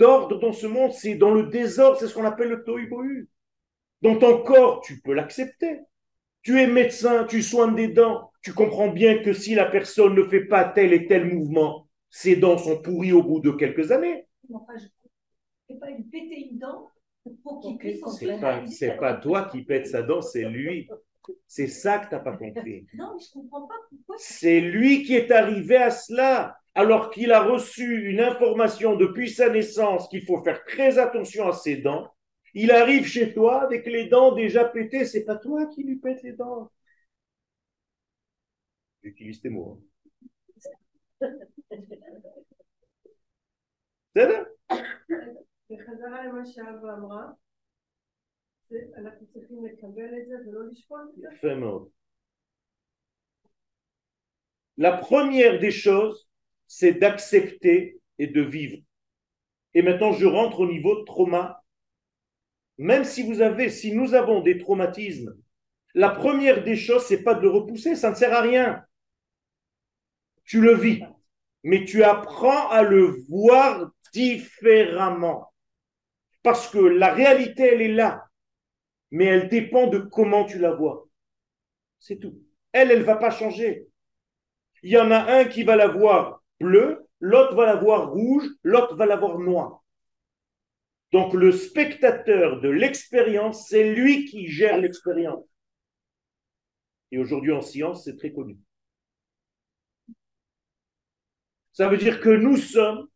[0.01, 3.29] d'ordre dans ce monde, c'est dans le désordre, c'est ce qu'on appelle le tohu
[4.03, 5.79] Dans ton corps, tu peux l'accepter.
[6.43, 10.25] Tu es médecin, tu soignes des dents, tu comprends bien que si la personne ne
[10.25, 14.27] fait pas tel et tel mouvement, ses dents sont pourries au bout de quelques années.
[14.53, 16.91] Enfin, je ne pas lui péter une dent
[17.45, 20.89] pour qu'il puisse C'est pas, c'est pas toi qui pète sa dent, c'est lui.
[21.47, 22.87] C'est ça que tu n'as pas compris.
[22.95, 24.17] Non, je comprends pas pourquoi.
[24.19, 29.49] C'est lui qui est arrivé à cela, alors qu'il a reçu une information depuis sa
[29.49, 32.13] naissance qu'il faut faire très attention à ses dents.
[32.55, 36.23] Il arrive chez toi avec les dents déjà pétées, c'est pas toi qui lui pète
[36.23, 36.71] les dents.
[39.03, 39.81] J'utilise tes mots.
[41.21, 41.35] Hein.
[48.98, 51.28] אנחנו צריכים לקבל את זה ולא לשקול את זה.
[51.34, 51.90] יפה מאוד.
[54.78, 56.30] La première des choses,
[56.68, 58.82] c'est d'accepter et de vivre.
[59.74, 61.62] Et maintenant, je rentre au niveau de trauma.
[62.78, 65.38] Même si vous avez, si nous avons des traumatismes,
[65.94, 68.84] la première des choses, c'est pas de le repousser, ça ne sert à rien.
[70.46, 71.04] Tu le vis,
[71.64, 75.54] mais tu apprends à le voir différemment.
[76.42, 78.25] Parce que la réalité, elle est là,
[79.11, 81.09] mais elle dépend de comment tu la vois.
[81.99, 82.43] C'est tout.
[82.73, 83.89] Elle, elle va pas changer.
[84.83, 88.47] Il y en a un qui va la voir bleue, l'autre va la voir rouge,
[88.63, 89.83] l'autre va la voir noire.
[91.13, 95.45] Donc le spectateur de l'expérience, c'est lui qui gère l'expérience.
[97.13, 98.59] Et aujourd'hui en science, c'est très connu.
[101.73, 103.09] Ça veut dire que nous sommes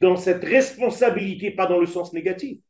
[0.00, 2.60] dans cette responsabilité, pas dans le sens négatif,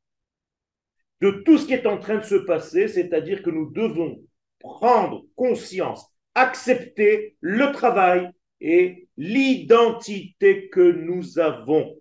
[1.20, 4.22] de tout ce qui est en train de se passer, c'est-à-dire que nous devons
[4.58, 8.30] prendre conscience, accepter le travail
[8.60, 11.98] et l'identité que nous avons.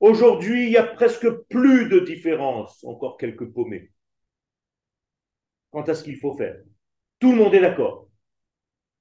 [0.00, 3.90] Aujourd'hui, il y a presque plus de différence, encore quelques paumés.
[5.70, 6.56] Quant à ce qu'il faut faire.
[7.18, 8.08] Tout le monde est d'accord.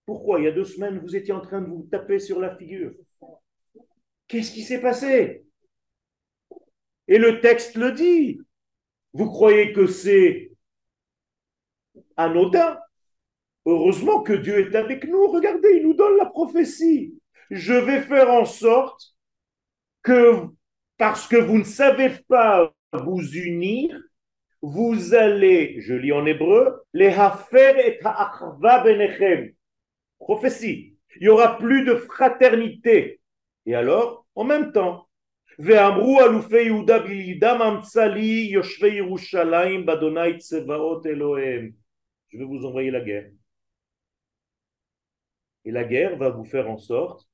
[0.06, 0.40] Pourquoi?
[0.40, 2.92] Il y a deux semaines, vous étiez en train de vous taper sur la figure
[4.28, 5.46] Qu'est-ce qui s'est passé?
[7.08, 8.40] Et le texte le dit.
[9.14, 10.52] Vous croyez que c'est
[12.16, 12.80] anodin?
[13.66, 15.28] Heureusement que Dieu est avec nous.
[15.28, 17.20] Regardez, il nous donne la prophétie.
[17.50, 19.16] Je vais faire en sorte
[20.04, 20.46] que,
[20.98, 24.00] parce que vous ne savez pas vous unir,
[24.62, 29.54] vous allez, je lis en hébreu, les hafer et ha'achva benechem.
[30.20, 30.98] Prophétie.
[31.20, 33.22] Il y aura plus de fraternité.
[33.66, 35.09] Et alors, en même temps,
[35.59, 41.71] ואמרו אלופי יהודה בלעידם אמצא לי יושבי ירושלים באדוני צבאות אלוהיהם.
[42.31, 43.31] Je vais vous envoyer la guerre.
[45.65, 47.29] Et la guerre va vous faire en sorte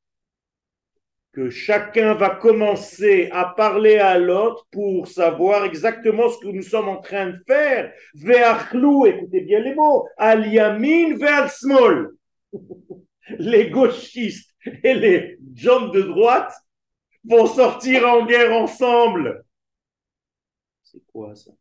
[1.33, 6.89] que chacun va commencer à parler à l'autre pour savoir exactement ce que nous sommes
[6.89, 7.93] en train de faire.
[8.15, 12.17] Ve'achlou, écoutez bien les mots, al yamin ve'al smol.
[13.39, 16.53] Les gauchistes et les gens de droite
[17.28, 19.46] vont sortir en guerre ensemble.
[20.84, 21.52] C'est quoi ça?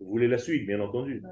[0.00, 1.22] Vous voulez la suite, bien entendu.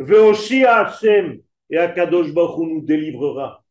[0.00, 3.64] Ve'oshia Hashem et Akadosh Baruch nous délivrera.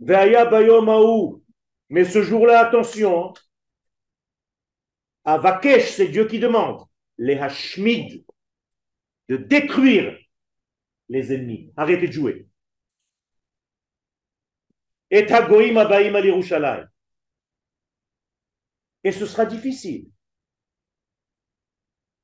[0.00, 1.42] Ve'aya bayom haou.
[1.90, 3.30] Mais ce jour-là, attention.
[3.30, 3.32] hein.
[5.24, 6.82] Avakesh, c'est Dieu qui demande.
[7.18, 8.24] Les Hashmid,
[9.28, 10.16] de détruire
[11.08, 11.72] les ennemis.
[11.76, 12.47] Arrêtez de jouer.
[15.10, 15.26] Et.
[19.04, 20.10] Et ce sera difficile.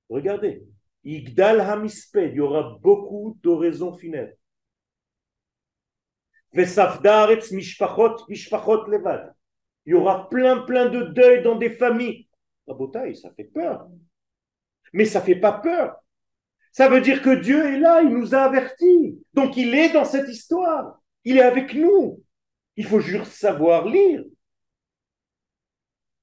[0.09, 0.65] Regardez.
[1.05, 4.37] Igdal Hamisped, il y aura beaucoup d'oraisons funèbres.
[6.53, 9.35] Vesafdaretz mishpachot, mishpachot levad.
[9.87, 12.27] Il y aura plein, plein de deuil dans des familles.
[12.67, 13.87] Rabotaï, ça fait peur.
[14.95, 15.97] Mais ça fait pas peur.
[16.73, 19.23] Ça veut dire que Dieu est là, il nous a avertis.
[19.35, 21.01] Donc il est dans cette histoire.
[21.25, 22.24] Il est avec nous.
[22.77, 24.25] Il faut juste savoir lire.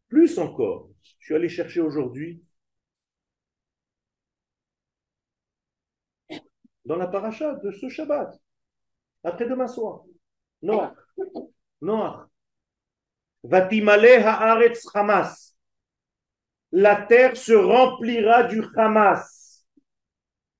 [0.09, 2.43] Plus encore, je suis allé chercher aujourd'hui
[6.85, 8.33] dans la paracha de ce Shabbat,
[9.23, 10.03] après-demain soir.
[10.61, 10.95] Noach.
[11.81, 12.27] Noach.
[13.43, 15.55] Vatimale haaretz Hamas.
[16.71, 19.65] La terre se remplira du Hamas.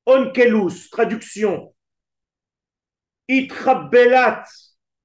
[0.05, 1.73] Onkelus, traduction.
[3.27, 4.45] Itrabelat,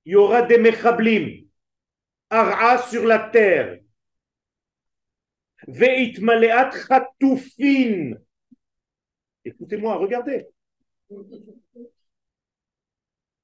[0.07, 1.47] il y aura des mechablim.
[2.31, 3.81] Ara sur la terre.
[5.67, 8.15] Veitmaleat chatufin.
[9.45, 10.47] Écoutez-moi, regardez.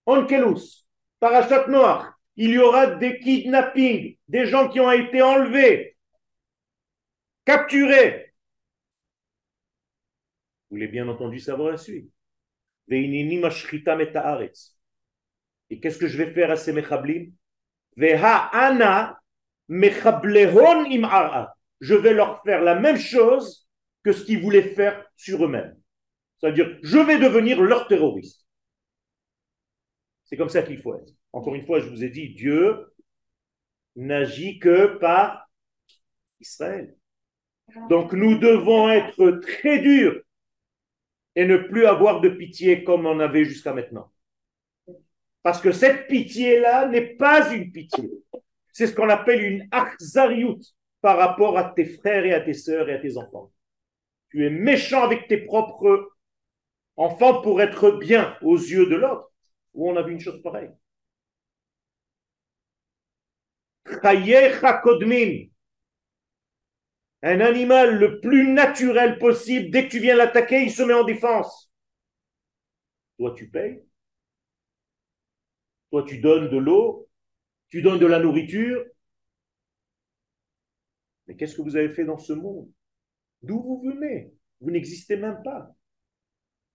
[0.06, 0.86] Onkelus,
[1.20, 5.96] Parashat Noach, il y aura des kidnappings, des gens qui ont été enlevés,
[7.44, 8.34] capturés.
[10.68, 12.10] Vous voulez bien entendu savoir la suite.
[12.88, 14.76] Veinini haaretz.
[15.72, 17.32] Et qu'est-ce que je vais faire à ces mechablim?
[17.96, 18.04] Je
[21.94, 23.66] vais leur faire la même chose
[24.04, 25.74] que ce qu'ils voulaient faire sur eux-mêmes.
[26.38, 28.46] C'est-à-dire, je vais devenir leur terroriste.
[30.24, 31.10] C'est comme ça qu'il faut être.
[31.32, 32.92] Encore une fois, je vous ai dit, Dieu
[33.96, 35.50] n'agit que par
[36.38, 36.94] Israël.
[37.88, 40.20] Donc nous devons être très durs
[41.34, 44.11] et ne plus avoir de pitié comme on avait jusqu'à maintenant.
[45.42, 48.10] Parce que cette pitié-là n'est pas une pitié.
[48.72, 50.60] C'est ce qu'on appelle une akhzariut
[51.00, 53.52] par rapport à tes frères et à tes sœurs et à tes enfants.
[54.30, 56.12] Tu es méchant avec tes propres
[56.96, 59.30] enfants pour être bien aux yeux de l'autre.
[59.74, 60.70] Où on a vu une chose pareille.
[67.22, 71.04] Un animal le plus naturel possible, dès que tu viens l'attaquer, il se met en
[71.04, 71.70] défense.
[73.18, 73.82] Toi, tu payes.
[75.92, 77.06] Toi, tu donnes de l'eau,
[77.68, 78.82] tu donnes de la nourriture.
[81.26, 82.72] Mais qu'est-ce que vous avez fait dans ce monde?
[83.42, 84.32] D'où vous venez?
[84.62, 85.70] Vous n'existez même pas.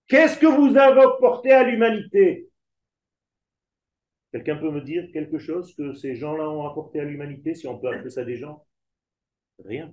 [0.06, 2.48] Qu'est-ce que vous avez apporté à l'humanité?
[4.30, 7.76] Quelqu'un peut me dire quelque chose que ces gens-là ont apporté à l'humanité, si on
[7.76, 8.64] peut appeler ça des gens?
[9.64, 9.92] Rien.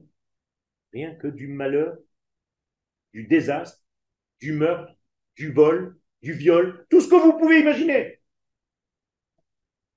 [0.94, 1.98] Rien que du malheur,
[3.12, 3.82] du désastre,
[4.40, 4.94] du meurtre,
[5.36, 8.15] du vol, du viol, tout ce que vous pouvez imaginer.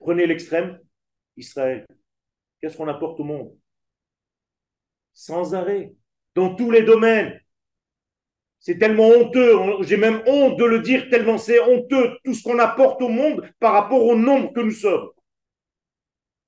[0.08, 0.80] Prenez l'extrême,
[1.36, 1.86] Israël.
[2.58, 3.54] Qu'est-ce qu'on apporte au monde?
[5.12, 5.92] Sans arrêt,
[6.34, 7.38] dans tous les domaines.
[8.58, 12.58] C'est tellement honteux, j'ai même honte de le dire, tellement c'est honteux tout ce qu'on
[12.58, 15.10] apporte au monde par rapport au nombre que nous sommes.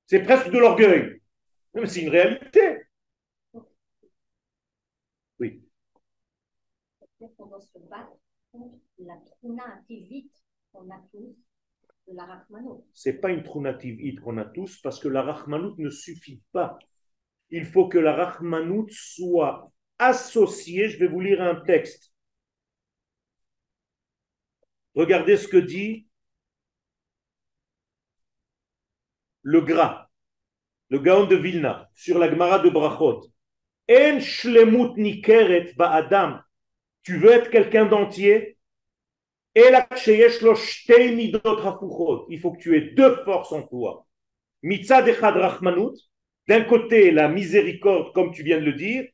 [0.06, 1.20] C'est presque de l'orgueil.
[1.74, 2.84] Mais c'est une réalité.
[5.38, 5.62] Oui.
[12.92, 16.78] C'est pas une trunativite qu'on a tous parce que la Rachmanout ne suffit pas.
[17.50, 22.12] Il faut que la Rachmanout soit associé, je vais vous lire un texte.
[24.94, 26.06] Regardez ce que dit
[29.42, 30.08] le Gras,
[30.88, 33.22] le Gaon de Vilna, sur la Gemara de Brachot.
[33.90, 36.42] En shlemut nikeret ba'adam.
[37.02, 38.58] Tu veux être quelqu'un d'entier?
[39.54, 39.88] Il
[42.40, 44.06] faut que tu aies deux forces en toi.
[44.62, 45.34] Mitzad echad
[46.46, 49.04] d'un côté la miséricorde, comme tu viens de le dire,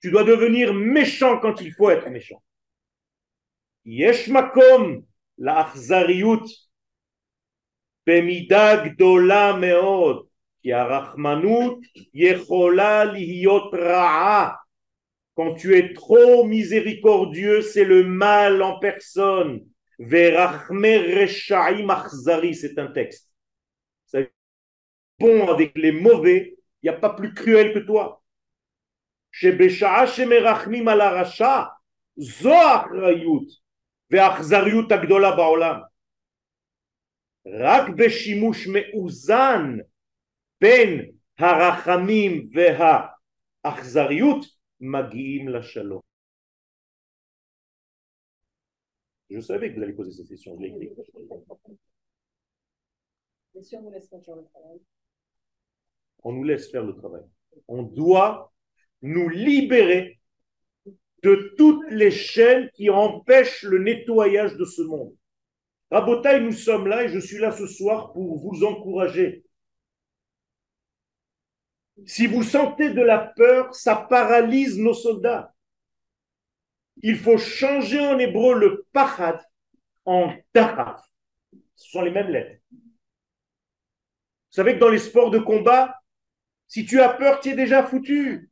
[0.00, 2.42] tu dois devenir méchant quand il faut être méchant.
[3.84, 5.04] Yesh makom
[5.38, 6.46] la achzariut
[8.06, 10.26] bemida gdola meod
[12.12, 14.61] yechola lihiyot ra'a
[15.35, 19.65] quand tu es trop miséricordieux, c'est le mal en personne.
[19.99, 23.27] Verachme reshaim achzari, c'est un texte
[25.19, 28.21] bon avec les mauvais, il n'y a pas plus cruel que toi.
[37.47, 39.77] רק בשימוש מאוזן
[40.61, 41.05] בין
[41.39, 42.49] הרחמים
[43.63, 44.45] והאכזריות
[44.81, 46.01] מגיעים לשלום.
[49.29, 50.89] Je savais que vous allez poser cette question, je l'ai écrit.
[53.53, 54.79] Bien sûr, on vous laisse faire le travail
[56.23, 57.23] on nous laisse faire le travail.
[57.67, 58.51] On doit
[59.01, 60.19] nous libérer
[61.23, 65.15] de toutes les chaînes qui empêchent le nettoyage de ce monde.
[65.89, 69.45] Rabotaï, nous sommes là et je suis là ce soir pour vous encourager.
[72.06, 75.54] Si vous sentez de la peur, ça paralyse nos soldats.
[77.02, 79.40] Il faut changer en hébreu le pachad
[80.04, 81.02] en daraf.
[81.74, 82.60] Ce sont les mêmes lettres.
[82.72, 85.98] Vous savez que dans les sports de combat,
[86.66, 88.50] si tu as peur, tu es déjà foutu.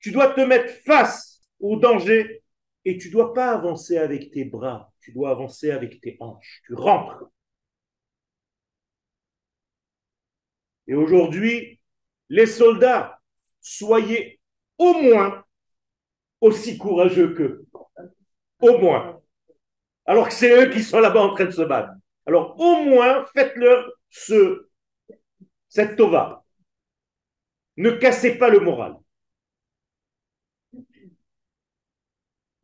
[0.00, 2.42] Tu dois te mettre face au danger
[2.84, 6.62] et tu dois pas avancer avec tes bras, tu dois avancer avec tes hanches.
[6.66, 7.24] Tu rentres.
[10.86, 11.80] Et aujourd'hui,
[12.28, 13.20] les soldats,
[13.60, 14.40] soyez
[14.78, 15.44] au moins
[16.40, 17.66] aussi courageux qu'eux.
[18.60, 19.20] Au moins.
[20.06, 21.92] Alors que c'est eux qui sont là-bas en train de se battre.
[22.26, 24.68] Alors au moins, faites-leur ce,
[25.68, 26.44] cette tova.
[27.76, 28.96] Ne cassez pas le moral.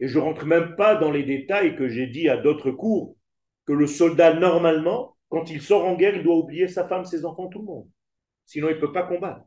[0.01, 3.17] Et je rentre même pas dans les détails que j'ai dit à d'autres cours,
[3.67, 7.25] que le soldat, normalement, quand il sort en guerre, il doit oublier sa femme, ses
[7.25, 7.89] enfants, tout le monde.
[8.45, 9.45] Sinon, il ne peut pas combattre.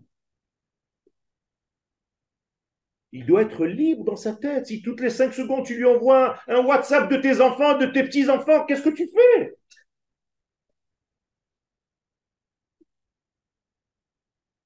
[3.16, 4.66] Il doit être libre dans sa tête.
[4.66, 8.04] Si toutes les cinq secondes, tu lui envoies un WhatsApp de tes enfants, de tes
[8.04, 9.56] petits-enfants, qu'est-ce que tu fais?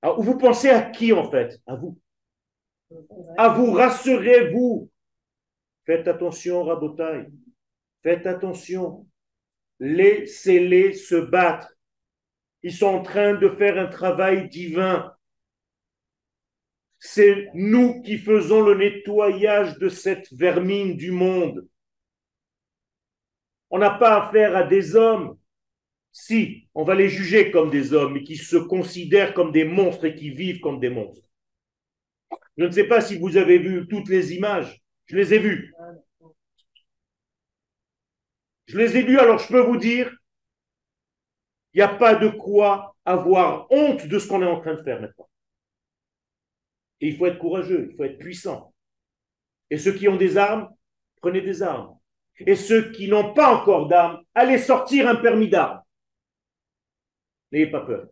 [0.01, 1.61] Alors, vous pensez à qui en fait?
[1.67, 1.99] À vous.
[3.37, 4.89] À vous, rassurez-vous.
[5.85, 7.29] Faites attention, Rabotaille.
[8.01, 9.05] Faites attention.
[9.79, 11.71] Laissez-les se battre.
[12.63, 15.13] Ils sont en train de faire un travail divin.
[16.99, 21.65] C'est nous qui faisons le nettoyage de cette vermine du monde.
[23.69, 25.37] On n'a pas affaire à des hommes.
[26.11, 30.15] Si, on va les juger comme des hommes, qui se considèrent comme des monstres et
[30.15, 31.25] qui vivent comme des monstres.
[32.57, 34.81] Je ne sais pas si vous avez vu toutes les images.
[35.05, 35.73] Je les ai vues.
[38.65, 40.11] Je les ai vues, alors je peux vous dire,
[41.73, 44.83] il n'y a pas de quoi avoir honte de ce qu'on est en train de
[44.83, 45.28] faire maintenant.
[47.01, 48.73] Et il faut être courageux, il faut être puissant.
[49.69, 50.69] Et ceux qui ont des armes,
[51.21, 51.97] prenez des armes.
[52.39, 55.81] Et ceux qui n'ont pas encore d'armes, allez sortir un permis d'armes.
[57.51, 58.07] N'ayez pas peur.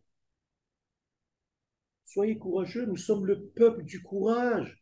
[2.05, 4.81] Soyez courageux, nous sommes le peuple du courage.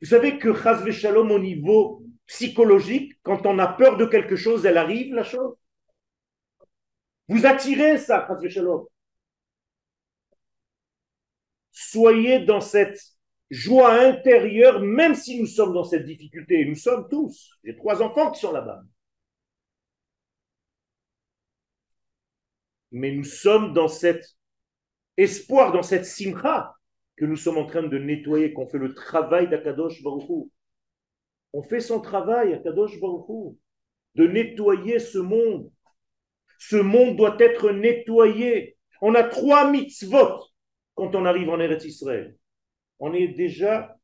[0.00, 4.66] Vous savez que Chazve Shalom, au niveau psychologique, quand on a peur de quelque chose,
[4.66, 5.54] elle arrive, la chose?
[7.28, 8.86] Vous attirez ça, Chazve Shalom.
[11.94, 13.00] Soyez dans cette
[13.50, 16.64] joie intérieure, même si nous sommes dans cette difficulté.
[16.64, 17.52] Nous sommes tous.
[17.62, 18.82] J'ai trois enfants qui sont là-bas.
[22.90, 24.24] Mais nous sommes dans cet
[25.16, 26.74] espoir, dans cette simcha
[27.16, 30.50] que nous sommes en train de nettoyer, qu'on fait le travail d'Akadosh Baruchou.
[31.52, 33.56] On fait son travail, Akadosh Baruchou,
[34.16, 35.70] de nettoyer ce monde.
[36.58, 38.76] Ce monde doit être nettoyé.
[39.00, 40.53] On a trois mitzvot
[40.94, 42.36] quand on arrive en Eretz Israël.
[42.98, 43.96] On est déjà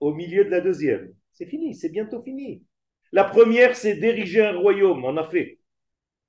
[0.00, 1.14] au milieu de la deuxième.
[1.32, 2.64] C'est fini, c'est bientôt fini.
[3.12, 5.58] La première, c'est d'ériger un royaume, on a fait.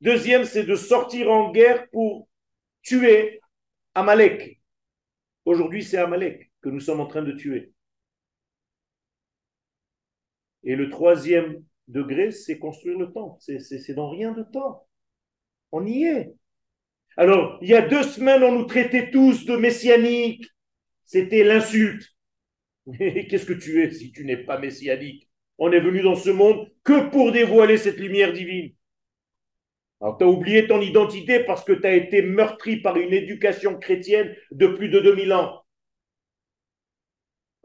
[0.02, 2.30] Deuxième, c'est de sortir en guerre pour
[2.82, 3.42] tuer
[3.96, 4.62] Amalek.
[5.46, 7.74] Aujourd'hui, c'est Amalek que nous sommes en train de tuer.
[10.64, 13.38] Et le troisième degré, c'est construire le temps.
[13.40, 14.88] C'est dans rien de temps.
[15.72, 16.34] On y est.
[17.20, 20.50] Alors, il y a deux semaines, on nous traitait tous de messianiques.
[21.04, 22.08] C'était l'insulte.
[22.98, 25.30] Qu'est-ce que tu es si tu n'es pas messianique?
[25.58, 28.74] On est venu dans ce monde que pour dévoiler cette lumière divine.
[30.00, 33.78] Alors, tu as oublié ton identité parce que tu as été meurtri par une éducation
[33.78, 35.66] chrétienne de plus de 2000 ans.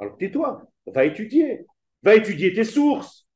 [0.01, 1.65] Alors, tais-toi, va étudier,
[2.03, 3.29] va étudier tes sources.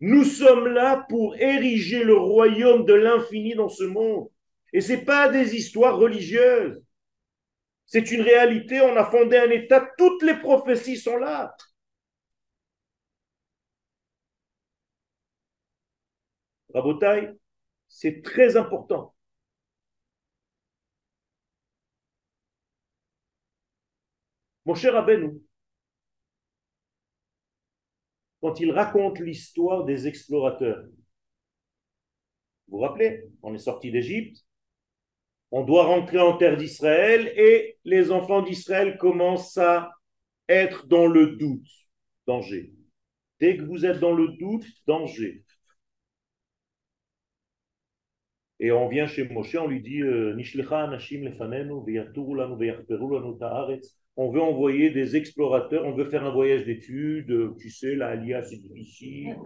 [0.00, 4.28] Nous sommes là pour ériger le royaume de l'infini dans ce monde.
[4.72, 6.82] Et ce n'est pas des histoires religieuses.
[7.86, 11.54] C'est une réalité, on a fondé un État, toutes les prophéties sont là.
[16.74, 17.38] Rabotaille,
[17.88, 19.14] c'est très important.
[24.64, 25.40] Mon cher Abenou,
[28.40, 30.84] quand il raconte l'histoire des explorateurs,
[32.68, 34.44] vous vous rappelez, on est sorti d'Égypte,
[35.52, 39.90] on doit rentrer en terre d'Israël et les enfants d'Israël commencent à
[40.48, 41.68] être dans le doute,
[42.26, 42.72] danger.
[43.38, 45.44] Dès que vous êtes dans le doute, danger.
[48.60, 50.34] Et on vient chez Moshe, on lui dit euh,
[54.16, 58.42] On veut envoyer des explorateurs, on veut faire un voyage d'études, tu sais, la Alia
[58.42, 59.36] c'est difficile.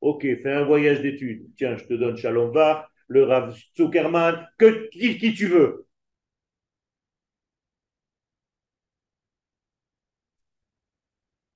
[0.00, 1.50] Ok, fais un voyage d'études.
[1.56, 2.52] Tiens, je te donne Shalom
[3.08, 5.86] le Rav Zuckerman, que, qui, qui tu veux.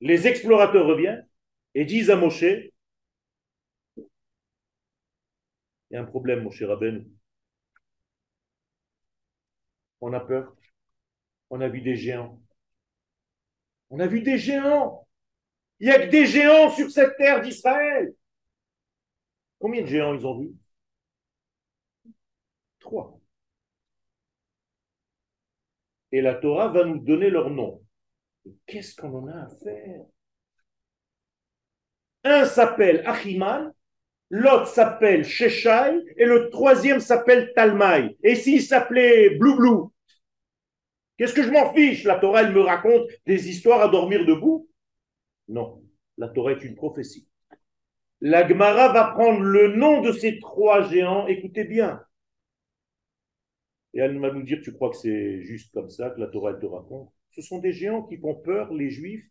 [0.00, 1.26] Les explorateurs reviennent
[1.74, 2.70] et disent à Moshe, il
[5.90, 7.04] y a un problème, Moshe Rabben.
[10.00, 10.56] On a peur.
[11.50, 12.40] On a vu des géants.
[13.90, 15.06] On a vu des géants.
[15.80, 18.14] Il n'y a que des géants sur cette terre d'Israël.
[19.60, 20.48] Combien de géants ils ont vu?
[26.12, 27.82] Et la Torah va nous donner leur nom.
[28.66, 30.04] Qu'est-ce qu'on en a à faire?
[32.24, 33.72] Un s'appelle Achiman,
[34.30, 38.16] l'autre s'appelle Sheshai, et le troisième s'appelle Talmai.
[38.22, 39.92] Et s'il s'appelait Blou Blou
[41.16, 42.04] Qu'est-ce que je m'en fiche?
[42.04, 44.68] La Torah, elle me raconte des histoires à dormir debout?
[45.48, 45.82] Non,
[46.16, 47.26] la Torah est une prophétie.
[48.20, 52.00] La Gemara va prendre le nom de ces trois géants, écoutez bien,
[53.94, 56.54] et elle va nous dire, tu crois que c'est juste comme ça que la Torah
[56.54, 57.10] te raconte?
[57.30, 59.26] Ce sont des géants qui font peur, les juifs,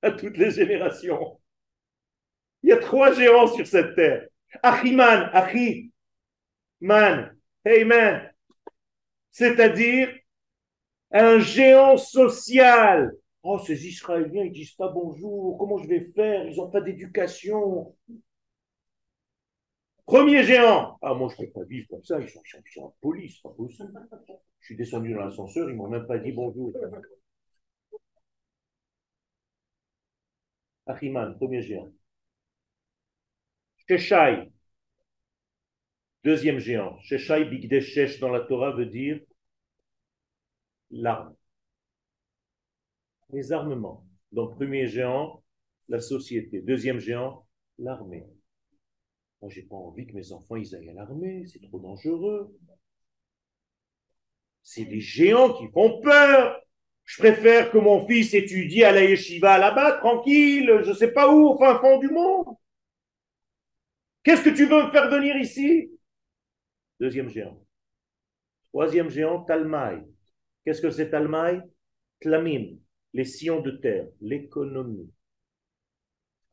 [0.00, 1.38] à toutes les générations.
[2.62, 4.28] Il y a trois géants sur cette terre.
[4.62, 5.92] Achiman, Achi,
[6.80, 7.36] man.
[9.30, 10.08] C'est-à-dire
[11.10, 13.12] un géant social.
[13.42, 16.46] Oh, ces Israéliens, ils disent pas bonjour, comment je vais faire?
[16.46, 17.94] Ils n'ont pas d'éducation.
[20.12, 20.98] Premier géant.
[21.00, 22.20] Ah, moi, je ne peux pas vivre comme ça.
[22.20, 23.98] Ils sont de police, pas possible.
[24.60, 26.70] Je suis descendu dans l'ascenseur, ils ne m'ont même pas dit bonjour.
[30.84, 31.90] Achiman, premier géant.
[33.88, 34.52] Sheshai,
[36.24, 37.00] deuxième géant.
[37.00, 39.18] Sheshai Bigdeshesh dans la Torah veut dire
[40.90, 41.34] l'arme.
[43.30, 44.04] Les armements.
[44.30, 45.42] Donc, premier géant,
[45.88, 46.60] la société.
[46.60, 47.46] Deuxième géant,
[47.78, 48.26] l'armée.
[49.42, 52.56] Moi, j'ai pas envie que mes enfants ils aillent à l'armée, c'est trop dangereux.
[54.62, 56.60] C'est des géants qui font peur.
[57.04, 61.34] Je préfère que mon fils étudie à la yeshiva là-bas, tranquille, je ne sais pas
[61.34, 62.54] où, au fin fond du monde.
[64.22, 65.90] Qu'est-ce que tu veux me faire venir ici?
[67.00, 67.60] Deuxième géant.
[68.68, 70.04] Troisième géant, Talmaï.
[70.64, 71.60] Qu'est-ce que c'est Talmaï
[72.20, 72.76] Tlamim,
[73.12, 75.10] les sillons de terre, l'économie.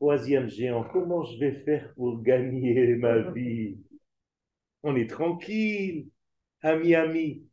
[0.00, 3.76] Troisième géant, comment je vais faire pour gagner ma vie?
[4.82, 6.08] On est tranquille,
[6.62, 7.44] ami, ami.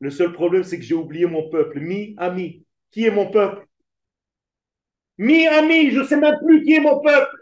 [0.00, 1.80] Le seul problème, c'est que j'ai oublié mon peuple.
[1.80, 2.64] Mi, ami.
[2.90, 3.68] Qui est mon peuple?
[5.18, 7.36] Mi, ami, je ne sais même plus qui est mon peuple.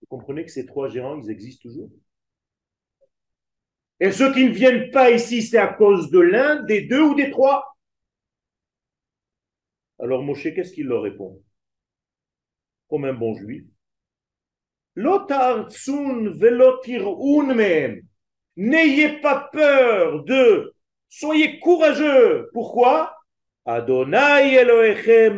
[0.00, 1.90] Vous comprenez que ces trois géants, ils existent toujours?
[4.00, 7.14] Et ceux qui ne viennent pas ici, c'est à cause de l'un, des deux ou
[7.14, 7.77] des trois?
[9.98, 11.42] Alors Moshe, qu'est-ce qu'il leur répond?
[12.88, 13.64] Comme un bon juif.
[18.56, 20.74] N'ayez pas peur de,
[21.08, 22.50] soyez courageux.
[22.52, 23.14] Pourquoi?
[23.64, 25.36] Adonai Elohechem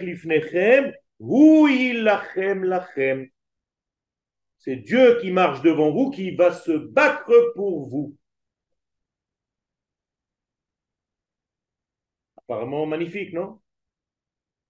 [0.00, 0.94] lifnechem,
[2.64, 3.28] lachem.
[4.58, 8.16] C'est Dieu qui marche devant vous, qui va se battre pour vous.
[12.38, 13.60] Apparemment magnifique, non?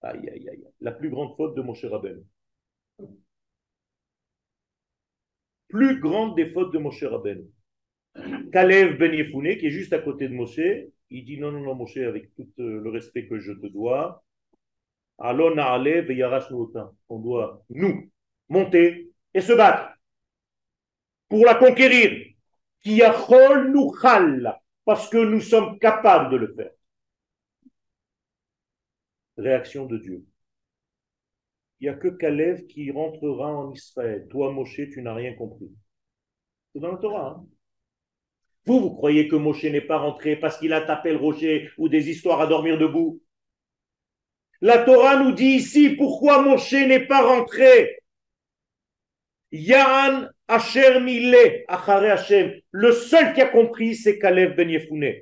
[0.05, 0.67] Aïe, aïe, aïe.
[0.81, 2.21] La plus grande faute de Moshe Rabbeinu.
[5.67, 7.45] Plus grande des fautes de Moshe Rabbeinu.
[8.51, 10.59] Kalev Ben Yefune, qui est juste à côté de Moshe,
[11.09, 14.23] il dit non, non, non, Moshe, avec tout euh, le respect que je te dois,
[15.17, 15.55] Alon
[17.09, 18.11] On doit, nous,
[18.49, 19.97] monter et se battre
[21.29, 22.31] pour la conquérir.
[22.81, 23.01] Qui
[23.71, 23.91] nous
[24.85, 26.69] parce que nous sommes capables de le faire
[29.37, 30.25] réaction de Dieu.
[31.79, 34.27] Il n'y a que Caleb qui rentrera en Israël.
[34.29, 35.69] Toi, Moshe, tu n'as rien compris.
[36.73, 37.37] C'est dans le Torah.
[37.37, 37.47] Hein.
[38.65, 41.89] vous, vous croyez que Moshe n'est pas rentré parce qu'il a tapé le rocher ou
[41.89, 43.21] des histoires à dormir debout?
[44.61, 47.99] La Torah nous dit ici pourquoi Moshe n'est pas rentré.
[49.51, 52.19] Yan Asher Mile, Achare.
[52.71, 55.15] Le seul qui a compris, c'est Caleb Ben Yefune.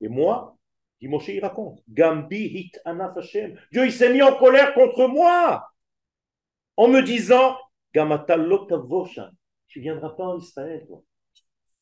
[0.00, 0.51] Et moi,
[1.02, 1.82] Dit il raconte.
[1.88, 3.58] Gambi hit anaf Hashem.
[3.72, 5.68] Dieu, il s'est mis en colère contre moi.
[6.76, 7.56] En me disant.
[7.92, 11.02] Tu ne viendras pas en Israël, toi.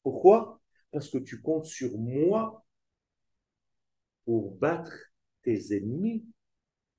[0.02, 0.60] Pourquoi?
[0.90, 2.64] Parce que tu comptes sur moi
[4.24, 4.92] pour battre
[5.42, 6.24] tes ennemis.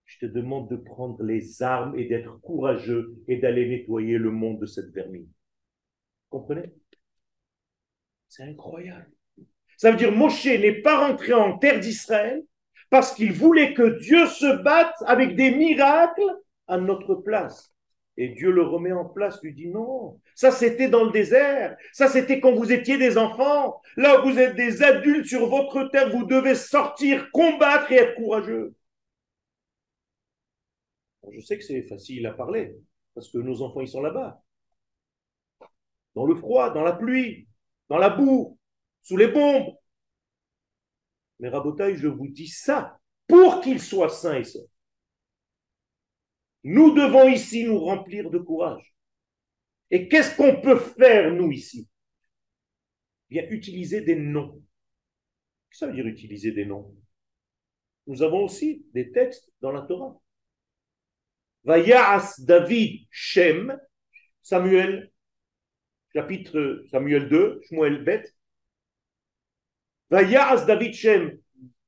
[0.06, 4.60] Je te demande de prendre les armes et d'être courageux et d'aller nettoyer le monde
[4.60, 5.28] de cette vermine.
[6.30, 6.72] Comprenez?
[8.28, 9.12] C'est incroyable.
[9.82, 12.44] Ça veut dire Moshe n'est pas rentré en terre d'Israël
[12.92, 17.74] parce qu'il voulait que Dieu se batte avec des miracles à notre place.
[18.16, 22.08] Et Dieu le remet en place, lui dit non, ça c'était dans le désert, ça
[22.08, 26.26] c'était quand vous étiez des enfants, là vous êtes des adultes sur votre terre, vous
[26.26, 28.76] devez sortir, combattre et être courageux.
[31.34, 32.76] Je sais que c'est facile à parler,
[33.16, 34.44] parce que nos enfants ils sont là-bas,
[36.14, 37.48] dans le froid, dans la pluie,
[37.90, 38.60] dans la boue,
[39.02, 39.76] sous les bombes.
[41.40, 44.70] Mais Rabotaï, je vous dis ça pour qu'ils soient sains et saufs.
[46.64, 48.94] Nous devons ici nous remplir de courage.
[49.90, 51.88] Et qu'est-ce qu'on peut faire, nous, ici?
[53.30, 54.62] Bien, utiliser des noms.
[55.72, 56.96] Ça veut dire utiliser des noms?
[58.08, 60.20] Nous avons aussi des textes dans la Torah.
[61.64, 63.80] Vayas David Shem,
[64.42, 65.12] Samuel,
[66.14, 68.34] chapitre Samuel 2, Shmuel Bet,
[70.12, 71.38] David Shem.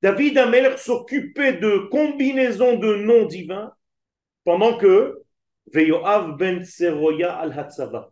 [0.02, 3.74] David Amelech s'occupait de combinaisons de noms divins
[4.44, 5.22] pendant que
[5.74, 8.12] Veyoav ben Seroya al Hatzava,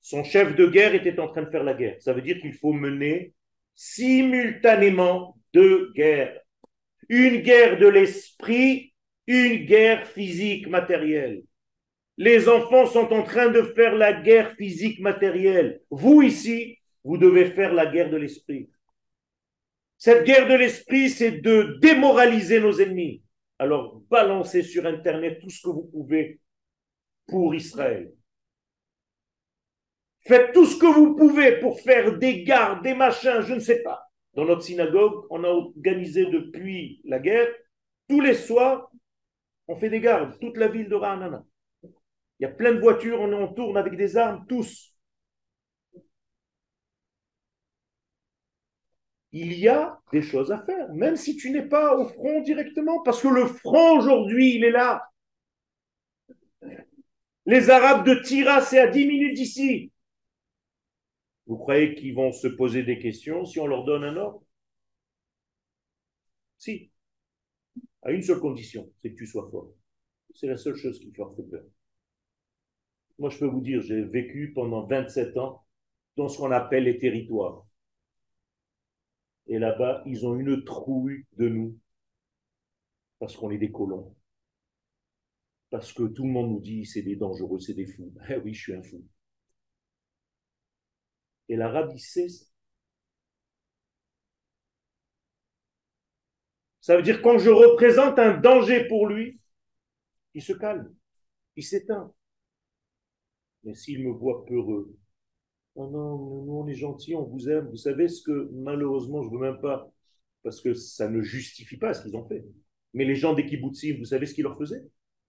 [0.00, 1.96] son chef de guerre, était en train de faire la guerre.
[2.00, 3.32] Ça veut dire qu'il faut mener
[3.74, 6.40] simultanément deux guerres.
[7.08, 8.92] Une guerre de l'esprit,
[9.26, 11.42] une guerre physique matérielle.
[12.16, 15.80] Les enfants sont en train de faire la guerre physique matérielle.
[15.90, 18.68] Vous ici, vous devez faire la guerre de l'esprit.
[20.00, 23.22] Cette guerre de l'esprit, c'est de démoraliser nos ennemis.
[23.58, 26.40] Alors, balancez sur Internet tout ce que vous pouvez
[27.28, 28.10] pour Israël.
[30.22, 33.82] Faites tout ce que vous pouvez pour faire des gardes, des machins, je ne sais
[33.82, 34.10] pas.
[34.32, 37.48] Dans notre synagogue, on a organisé depuis la guerre,
[38.08, 38.90] tous les soirs,
[39.68, 41.44] on fait des gardes, toute la ville de Ra'anana.
[41.82, 44.89] Il y a plein de voitures, on, on tourne avec des armes, tous.
[49.32, 53.00] Il y a des choses à faire, même si tu n'es pas au front directement,
[53.02, 55.02] parce que le front aujourd'hui, il est là.
[57.46, 59.92] Les Arabes de Tira, c'est à 10 minutes d'ici.
[61.46, 64.42] Vous croyez qu'ils vont se poser des questions si on leur donne un ordre?
[66.58, 66.90] Si.
[68.02, 69.72] À une seule condition, c'est que tu sois fort.
[70.34, 71.64] C'est la seule chose qui leur fait peur.
[73.18, 75.64] Moi, je peux vous dire, j'ai vécu pendant 27 ans
[76.16, 77.66] dans ce qu'on appelle les territoires.
[79.46, 81.78] Et là-bas, ils ont une trouille de nous
[83.18, 84.16] parce qu'on est des colons.
[85.70, 88.12] Parce que tout le monde nous dit c'est des dangereux, c'est des fous.
[88.28, 89.04] Eh oui, je suis un fou.
[91.48, 92.46] Et l'arabe, il sait ça.
[96.80, 99.40] Ça veut dire quand je représente un danger pour lui,
[100.34, 100.94] il se calme,
[101.56, 102.12] il s'éteint.
[103.64, 104.98] Mais s'il me voit peureux,
[105.80, 107.68] oh non, nous on est gentils, on vous aime.
[107.68, 109.90] Vous savez ce que malheureusement je ne veux même pas,
[110.42, 112.44] parce que ça ne justifie pas ce qu'ils ont fait.
[112.94, 114.84] Mais les gens des kibbutzim, vous savez ce qu'ils leur faisaient?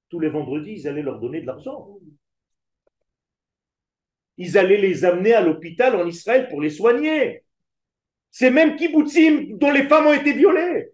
[0.10, 2.00] Tous les vendredis, ils allaient leur donner de l'argent
[4.42, 7.44] ils allaient les amener à l'hôpital en Israël pour les soigner.
[8.32, 10.92] C'est même kibbutzim dont les femmes ont été violées.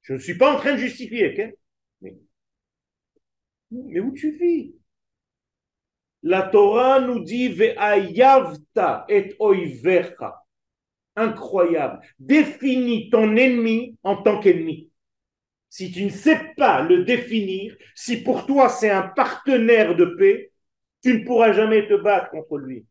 [0.00, 1.54] Je ne suis pas en train de justifier,
[2.00, 2.16] mais,
[3.70, 4.74] mais où tu vis?
[6.26, 9.36] La Torah nous dit Ve'ayavta et.
[11.14, 12.00] Incroyable.
[12.18, 14.90] Définis ton ennemi en tant qu'ennemi
[15.76, 20.50] si tu ne sais pas le définir, si pour toi c'est un partenaire de paix,
[21.02, 22.86] tu ne pourras jamais te battre contre lui.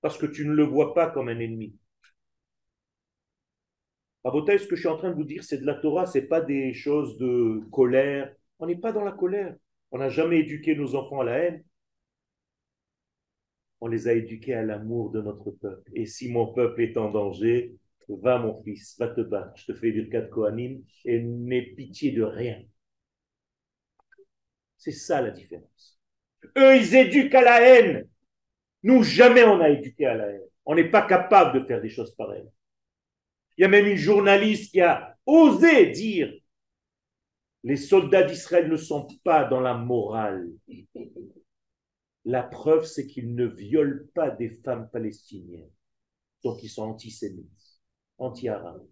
[0.00, 1.74] Parce que tu ne le vois pas comme un ennemi.
[4.22, 6.18] Rabotai, ce que je suis en train de vous dire, c'est de la Torah, ce
[6.18, 8.32] n'est pas des choses de colère.
[8.60, 9.56] On n'est pas dans la colère.
[9.90, 11.64] On n'a jamais éduqué nos enfants à la haine.
[13.82, 15.90] On les a éduqués à l'amour de notre peuple.
[15.94, 17.74] Et si mon peuple est en danger,
[18.08, 22.12] Va mon fils, va te battre, je te fais du de Kohanim et n'aie pitié
[22.12, 22.62] de rien.
[24.76, 26.00] C'est ça la différence.
[26.58, 28.08] Eux, ils éduquent à la haine.
[28.82, 30.42] Nous, jamais on a éduqué à la haine.
[30.66, 32.48] On n'est pas capable de faire des choses pareilles.
[33.56, 36.32] Il y a même une journaliste qui a osé dire
[37.64, 40.50] les soldats d'Israël ne sont pas dans la morale.
[42.24, 45.70] La preuve, c'est qu'ils ne violent pas des femmes palestiniennes.
[46.44, 47.48] Donc, ils sont antisémites
[48.18, 48.86] anti-arabe.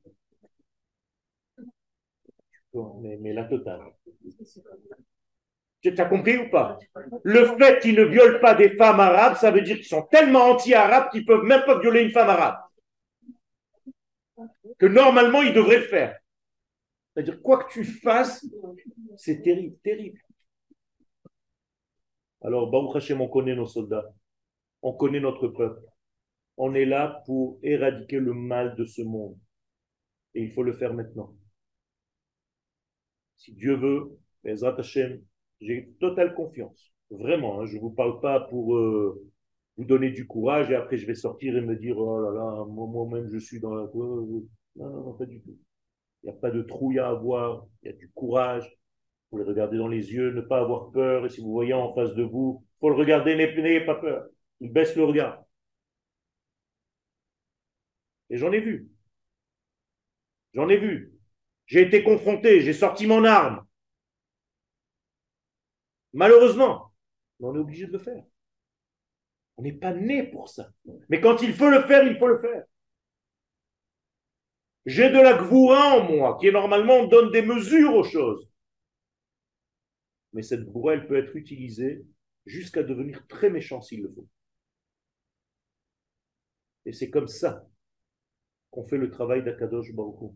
[2.72, 3.81] Mais, la totale.
[5.83, 6.78] Tu as compris ou pas?
[7.22, 10.51] Le fait qu'ils ne violent pas des femmes arabes, ça veut dire qu'ils sont tellement
[10.51, 12.59] anti-arabes qu'ils peuvent même pas violer une femme arabe.
[14.78, 16.18] Que normalement, ils devraient le faire.
[17.12, 18.47] C'est-à-dire, quoi que tu fasses,
[19.16, 20.20] c'est terrible, terrible.
[22.43, 24.12] Alors, Baruch Hashem, on connaît nos soldats.
[24.82, 25.82] On connaît notre peuple.
[26.57, 29.36] On est là pour éradiquer le mal de ce monde.
[30.34, 31.34] Et il faut le faire maintenant.
[33.36, 34.18] Si Dieu veut,
[35.61, 36.93] j'ai totale confiance.
[37.11, 39.20] Vraiment, hein, je ne vous parle pas pour euh,
[39.76, 42.64] vous donner du courage et après je vais sortir et me dire oh là là,
[42.66, 43.84] moi-même je suis dans la.
[43.95, 45.59] Non, non, non, pas du tout.
[46.22, 48.70] Il n'y a pas de trouille à avoir, il y a du courage.
[49.31, 51.26] Vous les regarder dans les yeux, ne pas avoir peur.
[51.26, 54.26] Et si vous voyez en face de vous, faut le regarder, n'ayez pas peur.
[54.61, 55.45] Il baisse le regard.
[58.28, 58.89] Et j'en ai vu.
[60.55, 61.12] J'en ai vu.
[61.66, 63.64] J'ai été confronté, j'ai sorti mon arme.
[66.12, 66.93] Malheureusement,
[67.39, 68.24] on est obligé de le faire.
[69.57, 70.70] On n'est pas né pour ça.
[71.09, 72.64] Mais quand il faut le faire, il faut le faire.
[74.87, 78.49] J'ai de la gvoura en moi, qui normalement donne des mesures aux choses.
[80.33, 82.05] Mais cette elle peut être utilisée
[82.47, 84.28] jusqu'à devenir très méchant s'il le faut.
[86.87, 87.66] Et c'est comme ça
[88.70, 90.33] qu'on fait le travail d'Akadosh Baruch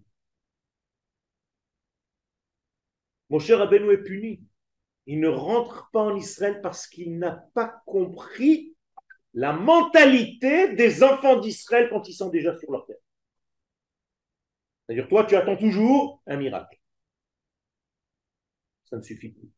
[3.31, 4.45] Mon cher Rabbeinu est puni.
[5.07, 8.77] Il ne rentre pas en Israël parce qu'il n'a pas compris
[9.35, 12.97] la mentalité des enfants d'Israël quand ils sont déjà sur leur terre.
[14.87, 16.79] C'est-à-dire, toi, tu attends toujours un miracle.
[18.85, 19.51] Ça ne suffit plus.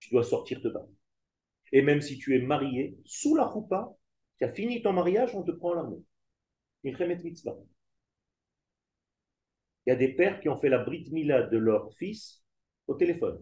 [0.00, 0.86] Tu dois sortir de bas.
[1.72, 3.94] Et même si tu es marié, sous la roupa,
[4.38, 6.00] tu as fini ton mariage, on te prend la main.
[6.82, 6.92] Il
[9.86, 12.42] y a des pères qui ont fait la brit mila de leur fils
[12.86, 13.38] au téléphone.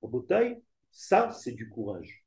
[0.00, 2.24] Au bouteille, ça, c'est du courage.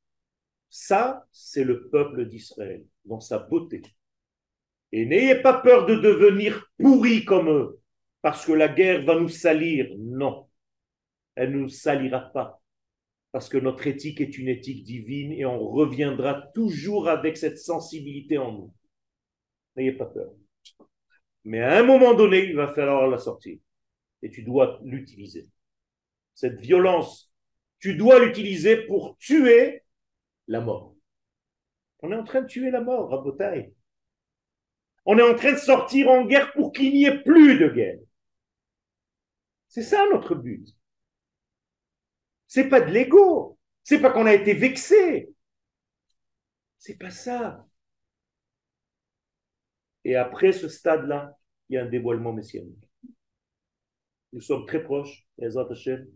[0.68, 3.82] Ça, c'est le peuple d'Israël, dans sa beauté.
[4.92, 7.79] Et n'ayez pas peur de devenir pourris comme eux,
[8.22, 9.88] parce que la guerre va nous salir.
[9.98, 10.48] Non,
[11.34, 12.60] elle ne nous salira pas,
[13.32, 18.38] parce que notre éthique est une éthique divine et on reviendra toujours avec cette sensibilité
[18.38, 18.74] en nous.
[19.76, 20.32] N'ayez pas peur.
[21.44, 23.58] Mais à un moment donné, il va falloir la sortir.
[24.22, 25.48] Et tu dois l'utiliser.
[26.34, 27.32] Cette violence,
[27.78, 29.82] tu dois l'utiliser pour tuer
[30.48, 30.94] la mort.
[32.00, 33.72] On est en train de tuer la mort, Rabotaï.
[35.06, 37.98] On est en train de sortir en guerre pour qu'il n'y ait plus de guerre.
[39.70, 40.68] C'est ça notre but.
[42.48, 43.56] C'est pas de l'ego.
[43.84, 45.32] C'est pas qu'on a été vexé.
[46.78, 47.66] C'est pas ça.
[50.04, 52.90] Et après ce stade-là, il y a un dévoilement messianique.
[54.32, 56.08] Nous sommes très proches, les Hashem.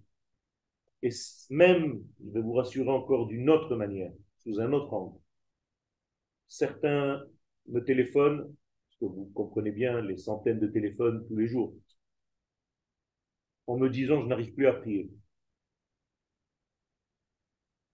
[1.03, 1.11] Et
[1.51, 5.21] même, je vais vous rassurer encore d'une autre manière, sous un autre angle.
[6.49, 7.23] Certains
[7.69, 11.75] me téléphonent, parce que vous comprenez bien les centaines de téléphones tous les jours,
[13.67, 15.11] en me disant je n'arrive plus à prier.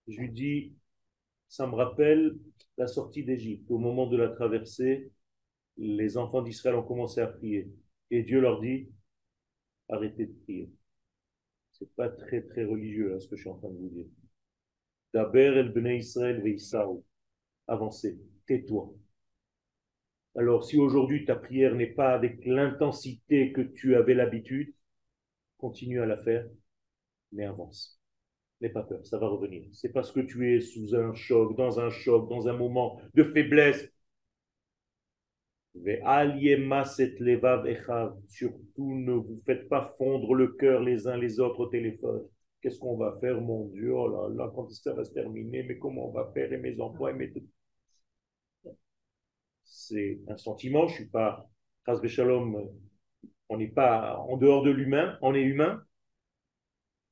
[0.09, 0.75] Je lui dis,
[1.49, 2.37] ça me rappelle
[2.79, 3.71] la sortie d'Égypte.
[3.71, 5.11] Au moment de la traversée,
[5.77, 7.71] les enfants d'Israël ont commencé à prier.
[8.11, 8.89] Et Dieu leur dit,
[9.89, 10.71] arrêtez de prier.
[11.73, 14.07] C'est pas très très religieux hein, ce que je suis en train de vous dire.
[15.15, 17.05] Daber el bnei Israël veisao.
[17.67, 18.93] Avancez, tais-toi.
[20.37, 24.73] Alors si aujourd'hui ta prière n'est pas avec l'intensité que tu avais l'habitude,
[25.61, 26.47] continue à la faire,
[27.33, 28.01] mais avance.
[28.61, 29.69] N'aie pas peur, ça va revenir.
[29.73, 33.25] C'est parce que tu es sous un choc, dans un choc, dans un moment de
[33.25, 33.89] faiblesse.
[38.29, 42.27] Surtout ne vous faites pas fondre le cœur les uns les autres au téléphone.
[42.61, 43.95] Qu'est-ce qu'on va faire, mon Dieu?
[43.95, 46.81] Oh là là, quand ça va se terminer, mais comment on va faire Et mes
[46.81, 47.33] emplois, et mes...
[49.65, 51.49] C'est un sentiment, je ne suis pas...
[53.51, 55.83] on n'est pas en dehors de l'humain, on est humain.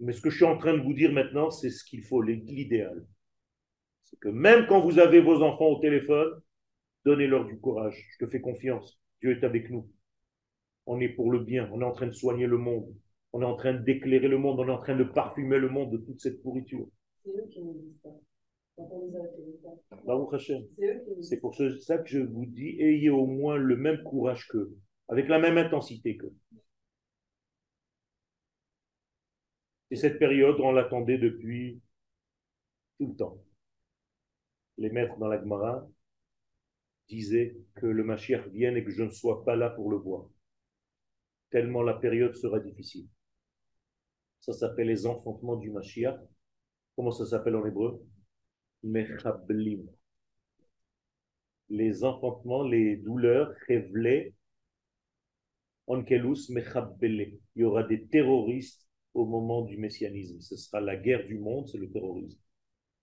[0.00, 2.22] Mais ce que je suis en train de vous dire maintenant, c'est ce qu'il faut,
[2.22, 3.04] l'idéal.
[4.04, 6.40] C'est que même quand vous avez vos enfants au téléphone,
[7.04, 8.06] donnez-leur du courage.
[8.12, 9.00] Je te fais confiance.
[9.20, 9.90] Dieu est avec nous.
[10.86, 11.68] On est pour le bien.
[11.72, 12.94] On est en train de soigner le monde.
[13.32, 14.60] On est en train d'éclairer le monde.
[14.60, 16.86] On est en train de parfumer le monde de toute cette pourriture.
[17.24, 18.10] C'est eux qui nous disent ça.
[21.20, 24.72] C'est pour ça que je vous dis, ayez au moins le même courage qu'eux,
[25.08, 26.34] avec la même intensité qu'eux.
[29.90, 31.80] Et cette période, on l'attendait depuis
[32.98, 33.42] tout le temps.
[34.76, 35.88] Les maîtres dans la Gemara
[37.08, 40.28] disaient que le Mashiach vienne et que je ne sois pas là pour le voir.
[41.50, 43.08] Tellement la période sera difficile.
[44.40, 46.20] Ça s'appelle les enfantements du Mashiach.
[46.94, 48.04] Comment ça s'appelle en hébreu?
[48.82, 49.88] Mechablim.
[51.70, 54.34] Les enfantements, les douleurs révélées
[55.88, 57.38] Onkelus Mechabele.
[57.56, 60.40] Il y aura des terroristes au moment du messianisme.
[60.40, 62.38] Ce sera la guerre du monde, c'est le terrorisme.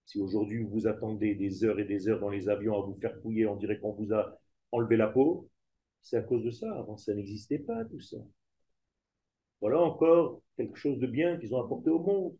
[0.05, 3.19] Si aujourd'hui vous attendez des heures et des heures dans les avions à vous faire
[3.21, 4.39] fouiller, on dirait qu'on vous a
[4.71, 5.49] enlevé la peau,
[6.01, 6.71] c'est à cause de ça.
[6.77, 8.17] Avant, ça n'existait pas, tout ça.
[9.61, 12.37] Voilà encore quelque chose de bien qu'ils ont apporté au monde.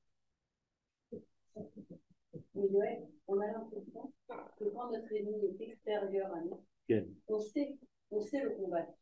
[3.27, 4.13] on a l'impression
[4.59, 6.63] que quand notre ennemi est extérieur à nous,
[7.27, 7.75] on sait,
[8.11, 8.93] on sait le combattre.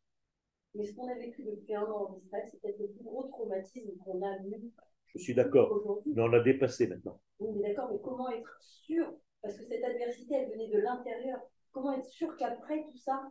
[0.74, 3.24] Mais ce qu'on a vécu depuis un an en Israël, c'est peut-être le plus gros
[3.28, 4.72] traumatisme qu'on a eu.
[5.14, 6.02] Je suis d'accord.
[6.06, 7.20] Mais on l'a dépassé maintenant.
[7.38, 9.12] Oui, mais d'accord, mais comment être sûr?
[9.42, 11.38] Parce que cette adversité, elle venait de l'intérieur.
[11.70, 13.22] Comment être sûr qu'après tout ça,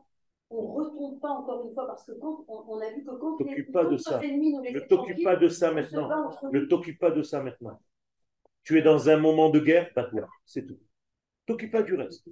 [0.50, 1.88] on ne retombe pas encore une fois?
[1.88, 4.20] Parce que quand on, a vu que quand les, pas de ça.
[4.22, 6.10] ne t'occupe pas de ça maintenant.
[6.52, 7.80] Ne t'occupe pas de ça maintenant.
[8.64, 10.80] Tu es dans un moment de guerre, pas toi, c'est tout.
[11.46, 12.26] T'occupe pas du reste.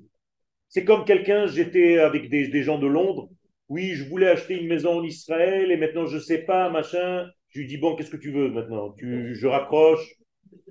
[0.70, 3.30] C'est comme quelqu'un, j'étais avec des, des gens de Londres,
[3.72, 7.30] oui, je voulais acheter une maison en Israël et maintenant je ne sais pas, machin.
[7.50, 8.92] Je lui dis, bon, qu'est-ce que tu veux maintenant?
[8.92, 10.06] Tu, Je raccroche,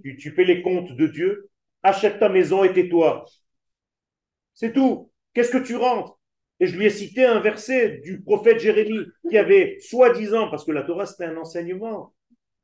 [0.03, 1.49] tu, tu fais les comptes de Dieu,
[1.83, 3.25] achète ta maison et tais-toi.
[4.53, 5.11] C'est tout.
[5.33, 6.19] Qu'est-ce que tu rentres?
[6.61, 10.73] Et je lui ai cité un verset du prophète Jérémie qui avait soi-disant, parce que
[10.73, 12.13] la Torah c'était un enseignement,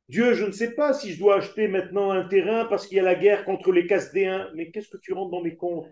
[0.07, 2.99] Dieu, je ne sais pas si je dois acheter maintenant un terrain parce qu'il y
[2.99, 4.49] a la guerre contre les Casdéens.
[4.55, 5.87] Mais qu'est-ce que tu rentres dans mes comptes?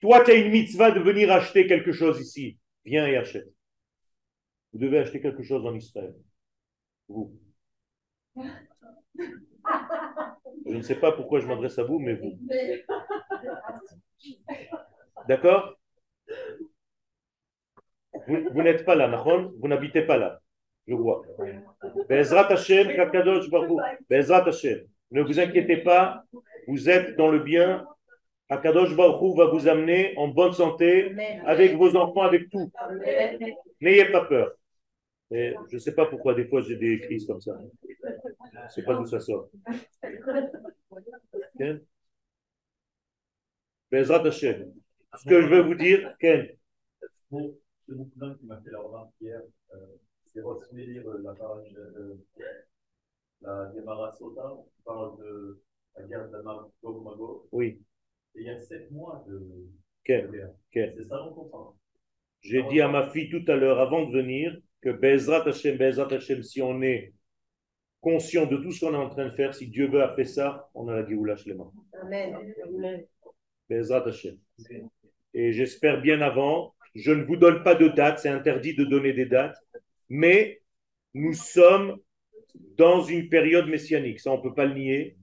[0.00, 2.58] Toi, tu as une mitzvah de venir acheter quelque chose ici.
[2.84, 3.48] Viens et achète.
[4.74, 6.12] Vous devez acheter quelque chose en Israël.
[7.08, 7.32] Vous.
[10.66, 12.36] Je ne sais pas pourquoi je m'adresse à vous, mais vous.
[15.28, 15.78] D'accord?
[18.26, 20.40] Vous, n'êtes pas là, Mahon, vous n'habitez pas là.
[20.88, 21.22] Je vois.
[22.08, 23.48] Bezrat Hashem, Kakadosh.
[24.10, 24.80] Bezrat Hashem.
[25.12, 26.24] Ne vous inquiétez pas,
[26.66, 27.86] vous êtes dans le bien.
[28.48, 31.14] Akadosh Baruch va vous amener en bonne santé,
[31.46, 32.72] avec vos enfants, avec tout.
[33.80, 34.52] N'ayez pas peur.
[35.30, 37.58] Et je ne sais pas pourquoi des fois j'ai des crises comme ça.
[37.82, 39.48] Je ne sais pas d'où ça sort.
[41.58, 41.80] Ken?
[43.92, 44.72] Hashem.
[45.16, 46.48] Ce que je veux vous dire, Ken.
[47.30, 49.40] C'est beaucoup d'hommes qui m'a fait la remarque hier.
[49.74, 49.76] Euh,
[50.32, 52.18] c'est Rosmelir, lire la page, de
[53.42, 55.62] la Gemara Sota, qui parle de
[55.96, 56.42] la guerre de
[56.82, 57.42] Gog Magog.
[57.52, 57.80] Oui.
[58.34, 59.40] Et il y a sept mois de,
[60.04, 60.28] guerre.
[60.72, 61.74] C'est ça on parle.
[62.40, 66.12] J'ai dit à ma fille tout à l'heure, avant de venir, que Bezrat Hashem, Bezrat
[66.12, 67.14] Hashem, si on est
[68.02, 70.68] conscient de tout ce qu'on est en train de faire, si Dieu veut après ça,
[70.74, 71.64] on a la Géoula Shlema.
[72.02, 73.06] Amen.
[73.70, 74.36] Bezrat Hashem.
[75.32, 79.14] Et j'espère bien avant, je ne vous donne pas de date, c'est interdit de donner
[79.14, 79.56] des dates,
[80.10, 80.60] mais
[81.14, 81.98] nous sommes
[82.76, 85.16] dans une période messianique, ça on ne peut pas le nier,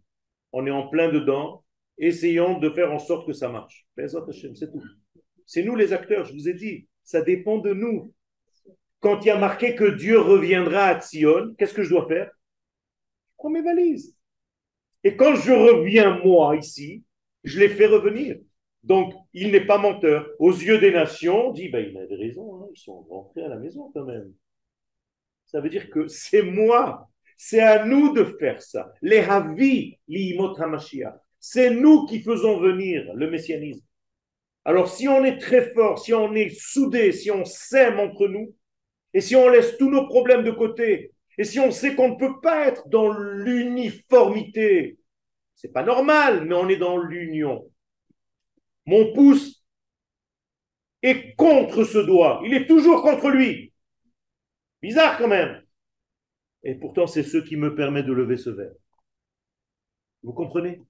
[0.53, 1.63] on est en plein dedans,
[1.99, 3.85] essayons de faire en sorte que ça marche.
[3.95, 4.83] C'est tout.
[5.45, 8.11] C'est nous les acteurs, je vous ai dit, ça dépend de nous.
[9.01, 12.27] Quand il y a marqué que Dieu reviendra à Sion, qu'est-ce que je dois faire?
[12.27, 14.15] Je prends mes valises.
[15.03, 17.03] Et quand je reviens, moi, ici,
[17.43, 18.37] je les fais revenir.
[18.83, 20.29] Donc, il n'est pas menteur.
[20.39, 23.49] Aux yeux des nations, on dit, ben, il avait raison, hein, ils sont rentrés à
[23.49, 24.31] la maison quand même.
[25.47, 28.93] Ça veut dire que c'est moi, c'est à nous de faire ça.
[29.01, 30.55] Les havi, l'imot
[31.39, 33.85] C'est nous qui faisons venir le messianisme.
[34.63, 38.53] Alors, si on est très fort, si on est soudé, si on s'aime entre nous,
[39.13, 42.15] et si on laisse tous nos problèmes de côté, et si on sait qu'on ne
[42.17, 44.99] peut pas être dans l'uniformité,
[45.55, 47.69] c'est pas normal, mais on est dans l'union.
[48.85, 49.63] Mon pouce
[51.01, 52.41] est contre ce doigt.
[52.45, 53.73] Il est toujours contre lui.
[54.81, 55.61] Bizarre quand même.
[56.63, 58.73] Et pourtant, c'est ce qui me permet de lever ce verre.
[60.23, 60.81] Vous comprenez?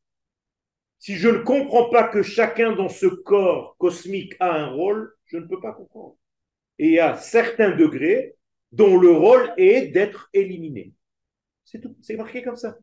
[1.00, 5.38] Si je ne comprends pas que chacun dans ce corps cosmique a un rôle, je
[5.38, 6.18] ne peux pas comprendre.
[6.84, 8.36] Et a certains degrés
[8.72, 10.94] dont le rôle est d'être éliminé.
[11.64, 11.96] C'est tout.
[12.02, 12.76] C'est marqué comme ça.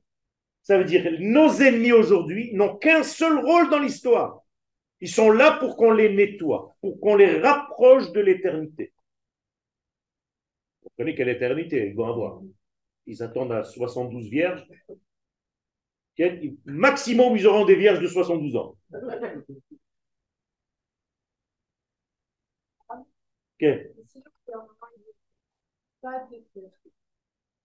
[0.62, 4.44] Ça veut dire nos ennemis aujourd'hui n'ont qu'un seul rôle dans l'histoire.
[5.01, 8.92] Ils sont là pour qu'on les nettoie, pour qu'on les rapproche de l'éternité.
[10.82, 12.40] Vous comprenez quelle éternité ils vont avoir
[13.07, 14.64] Ils attendent à 72 vierges.
[16.66, 18.76] Maximum, ils auront des vierges de 72 ans.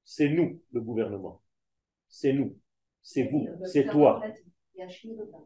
[0.04, 1.42] C'est nous, le gouvernement.
[2.08, 2.58] C'est nous.
[3.02, 3.48] C'est vous.
[3.66, 4.24] C'est toi.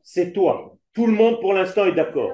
[0.04, 0.78] C'est toi.
[0.94, 2.34] Tout le monde pour l'instant est d'accord.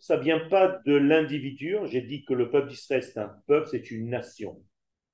[0.00, 1.76] Ça vient pas de l'individu.
[1.84, 4.62] J'ai dit que le peuple d'Israël, c'est un peuple, c'est une nation.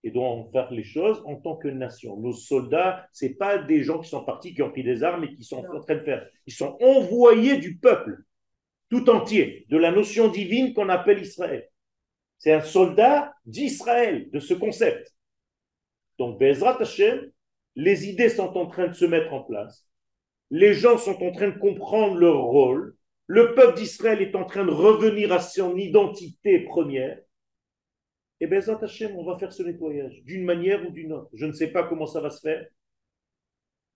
[0.03, 2.17] Et doit faire les choses en tant que nation.
[2.17, 5.35] Nos soldats, c'est pas des gens qui sont partis, qui ont pris des armes et
[5.35, 6.27] qui sont en train de faire.
[6.47, 8.23] Ils sont envoyés du peuple
[8.91, 11.69] tout entier, de la notion divine qu'on appelle Israël.
[12.39, 15.15] C'est un soldat d'Israël, de ce concept.
[16.19, 17.31] Donc, Bezrat Hashem,
[17.77, 19.87] les idées sont en train de se mettre en place.
[20.51, 22.97] Les gens sont en train de comprendre leur rôle.
[23.27, 27.19] Le peuple d'Israël est en train de revenir à son identité première.
[28.41, 31.31] Et Bezrat Hashem, on va faire ce nettoyage, d'une manière ou d'une autre.
[31.35, 32.67] Je ne sais pas comment ça va se faire.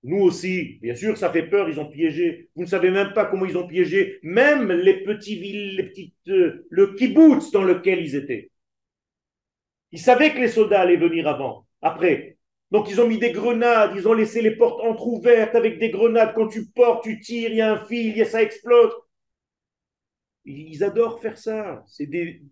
[0.02, 2.50] Nous aussi, bien sûr, ça fait peur, ils ont piégé.
[2.54, 6.14] Vous ne savez même pas comment ils ont piégé, même les petits villes, les petites,
[6.28, 8.50] euh, le kibbutz dans lequel ils étaient.
[9.92, 12.36] Ils savaient que les soldats allaient venir avant après.
[12.70, 16.34] Donc ils ont mis des grenades, ils ont laissé les portes entrouvertes avec des grenades.
[16.34, 18.92] Quand tu portes, tu tires, il y a un fil, ça explose.
[20.44, 21.82] Ils adorent faire ça.
[21.86, 22.08] C'est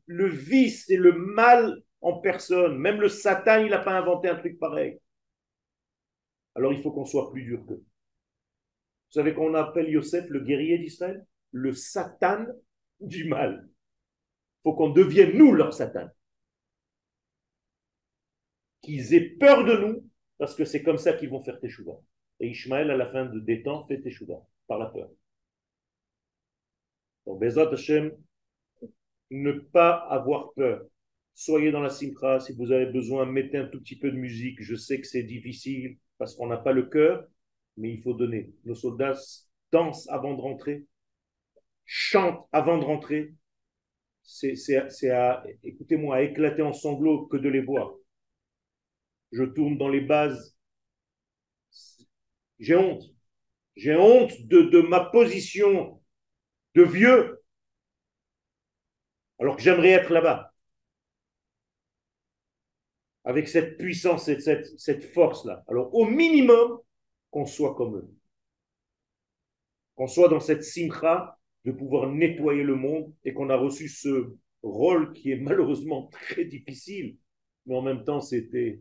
[0.07, 2.79] le vice, c'est le mal en personne.
[2.79, 4.99] Même le Satan, il n'a pas inventé un truc pareil.
[6.55, 7.77] Alors il faut qu'on soit plus dur qu'eux.
[7.85, 11.27] Vous savez qu'on appelle Yosef le guerrier d'Israël?
[11.51, 12.47] Le Satan
[13.01, 13.69] du mal.
[13.69, 16.09] Il faut qu'on devienne nous leur Satan
[18.83, 20.05] qu'ils aient peur de nous,
[20.39, 21.99] parce que c'est comme ça qu'ils vont faire Teshuvah.
[22.41, 25.09] Et Ishmaël, à la fin de, des temps, fait Teshuvah, par la peur.
[27.27, 28.13] Donc, Bezat Hashem,
[29.31, 30.83] ne pas avoir peur.
[31.35, 34.63] Soyez dans la simcha, si vous avez besoin, mettez un tout petit peu de musique.
[34.63, 37.27] Je sais que c'est difficile, parce qu'on n'a pas le cœur,
[37.77, 38.53] mais il faut donner.
[38.65, 39.19] Nos soldats
[39.71, 40.87] dansent avant de rentrer,
[41.87, 43.35] chantent avant de rentrer.
[44.23, 47.95] C'est à, écoutez-moi, à éclater en sanglots que de les voir
[49.33, 50.57] je tourne dans les bases.
[52.59, 53.03] J'ai honte.
[53.75, 56.01] J'ai honte de, ma position
[56.75, 57.43] de vieux.
[59.39, 60.53] Alors que j'aimerais être là-bas.
[63.25, 65.65] Avec cette puissance et cette, cette force-là.
[65.69, 66.79] Alors au minimum,
[67.31, 68.11] qu'on soit comme eux.
[69.95, 74.35] Qu'on soit dans cette simcha de pouvoir nettoyer le monde et qu'on a reçu ce
[74.63, 77.17] rôle qui est malheureusement très difficile,
[77.67, 78.81] mais en même temps c'était...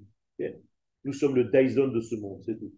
[1.04, 2.74] Nous sommes le Dyson de ce monde, c'est tout.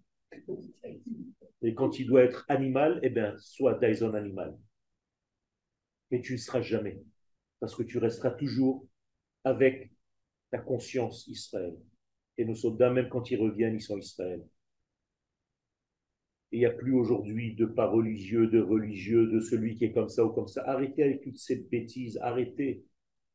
[1.62, 4.58] Et quand il doit être animal, eh bien, sois Dyson animal.
[6.14, 7.02] Mais tu ne seras jamais,
[7.60, 8.86] parce que tu resteras toujours
[9.44, 9.92] avec
[10.52, 11.76] ta conscience Israël.
[12.38, 14.46] Et nos soldats, même quand ils reviennent, ils sont Israël.
[16.52, 20.08] il n'y a plus aujourd'hui de pas religieux, de religieux, de celui qui est comme
[20.08, 20.64] ça ou comme ça.
[20.68, 22.86] Arrêtez avec toutes ces bêtises, arrêtez.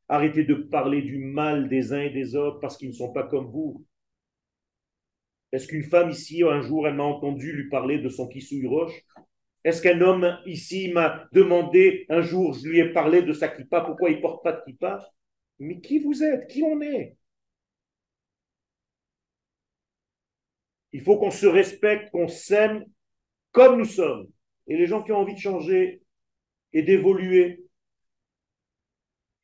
[0.08, 3.24] Arrêtez de parler du mal des uns et des autres parce qu'ils ne sont pas
[3.24, 3.84] comme vous.
[5.50, 9.04] Est-ce qu'une femme ici, un jour, elle m'a entendu lui parler de son kissouille roche?
[9.64, 13.82] Est-ce qu'un homme ici m'a demandé, un jour, je lui ai parlé de sa kippa,
[13.82, 15.06] pourquoi il porte pas de kippa?
[15.58, 16.48] Mais qui vous êtes?
[16.48, 17.16] Qui on est?
[20.92, 22.84] Il faut qu'on se respecte, qu'on s'aime
[23.52, 24.28] comme nous sommes.
[24.66, 26.02] Et les gens qui ont envie de changer
[26.72, 27.64] et d'évoluer,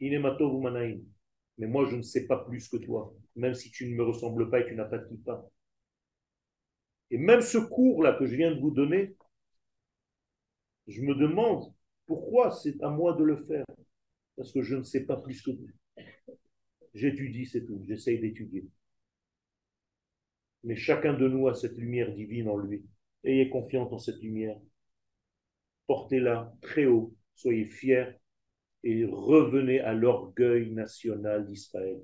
[0.01, 4.05] Inemato Mais moi, je ne sais pas plus que toi, même si tu ne me
[4.05, 5.45] ressembles pas et tu n'as pas de kippa.
[7.11, 9.15] Et même ce cours-là que je viens de vous donner,
[10.88, 11.74] je me demande
[12.06, 13.66] pourquoi c'est à moi de le faire.
[14.36, 15.68] Parce que je ne sais pas plus que vous.
[16.94, 17.84] J'étudie, c'est tout.
[17.86, 18.68] J'essaye d'étudier.
[20.64, 22.84] Mais chacun de nous a cette lumière divine en lui.
[23.24, 24.58] Ayez confiance en cette lumière.
[25.88, 27.14] Portez-la très haut.
[27.36, 28.12] Soyez fiers
[28.84, 32.00] et revenez à l'orgueil national d'Israël.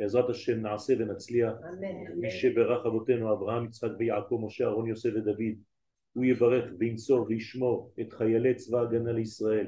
[0.00, 1.52] בעזרת השם נעשה ונצליח.
[2.16, 5.56] מי שברך אבותינו אברהם, יצחק ויעקב, משה, אהרון, יוסף ודוד.
[6.13, 9.67] הוא יברך וינצור וישמור את חיילי צבא ההגנה לישראל.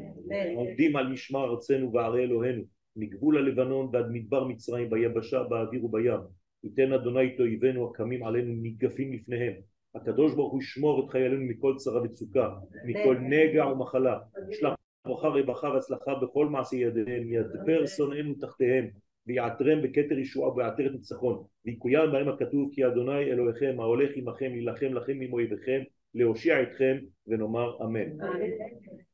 [0.55, 2.63] עומדים על משמר ארצנו וערי אלוהינו,
[2.95, 6.19] מגבול הלבנון ועד מדבר מצרים, ביבשה, באוויר ובים.
[6.63, 9.53] ייתן אדוני את אויבינו הקמים עלינו ניגפים לפניהם.
[9.95, 12.49] הקדוש ברוך הוא ישמור את חיילינו מכל צרה וצוקה,
[12.85, 14.19] מכל נגע ומחלה.
[14.51, 14.75] שלח
[15.07, 18.87] ברכה רווחה והצלחה בכל מעשי ידיהם, ידבר שונאינו תחתיהם.
[19.27, 25.21] ויעטרם בכתר ישועה ובעטרת ניצחון ויקוים בהם הכתוב כי אדוני אלוהיכם ההולך עמכם להילחם לכם
[25.21, 25.81] עם אויביכם
[26.13, 26.97] להושיע אתכם
[27.27, 28.09] ונאמר אמן.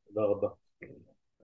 [0.08, 0.48] תודה רבה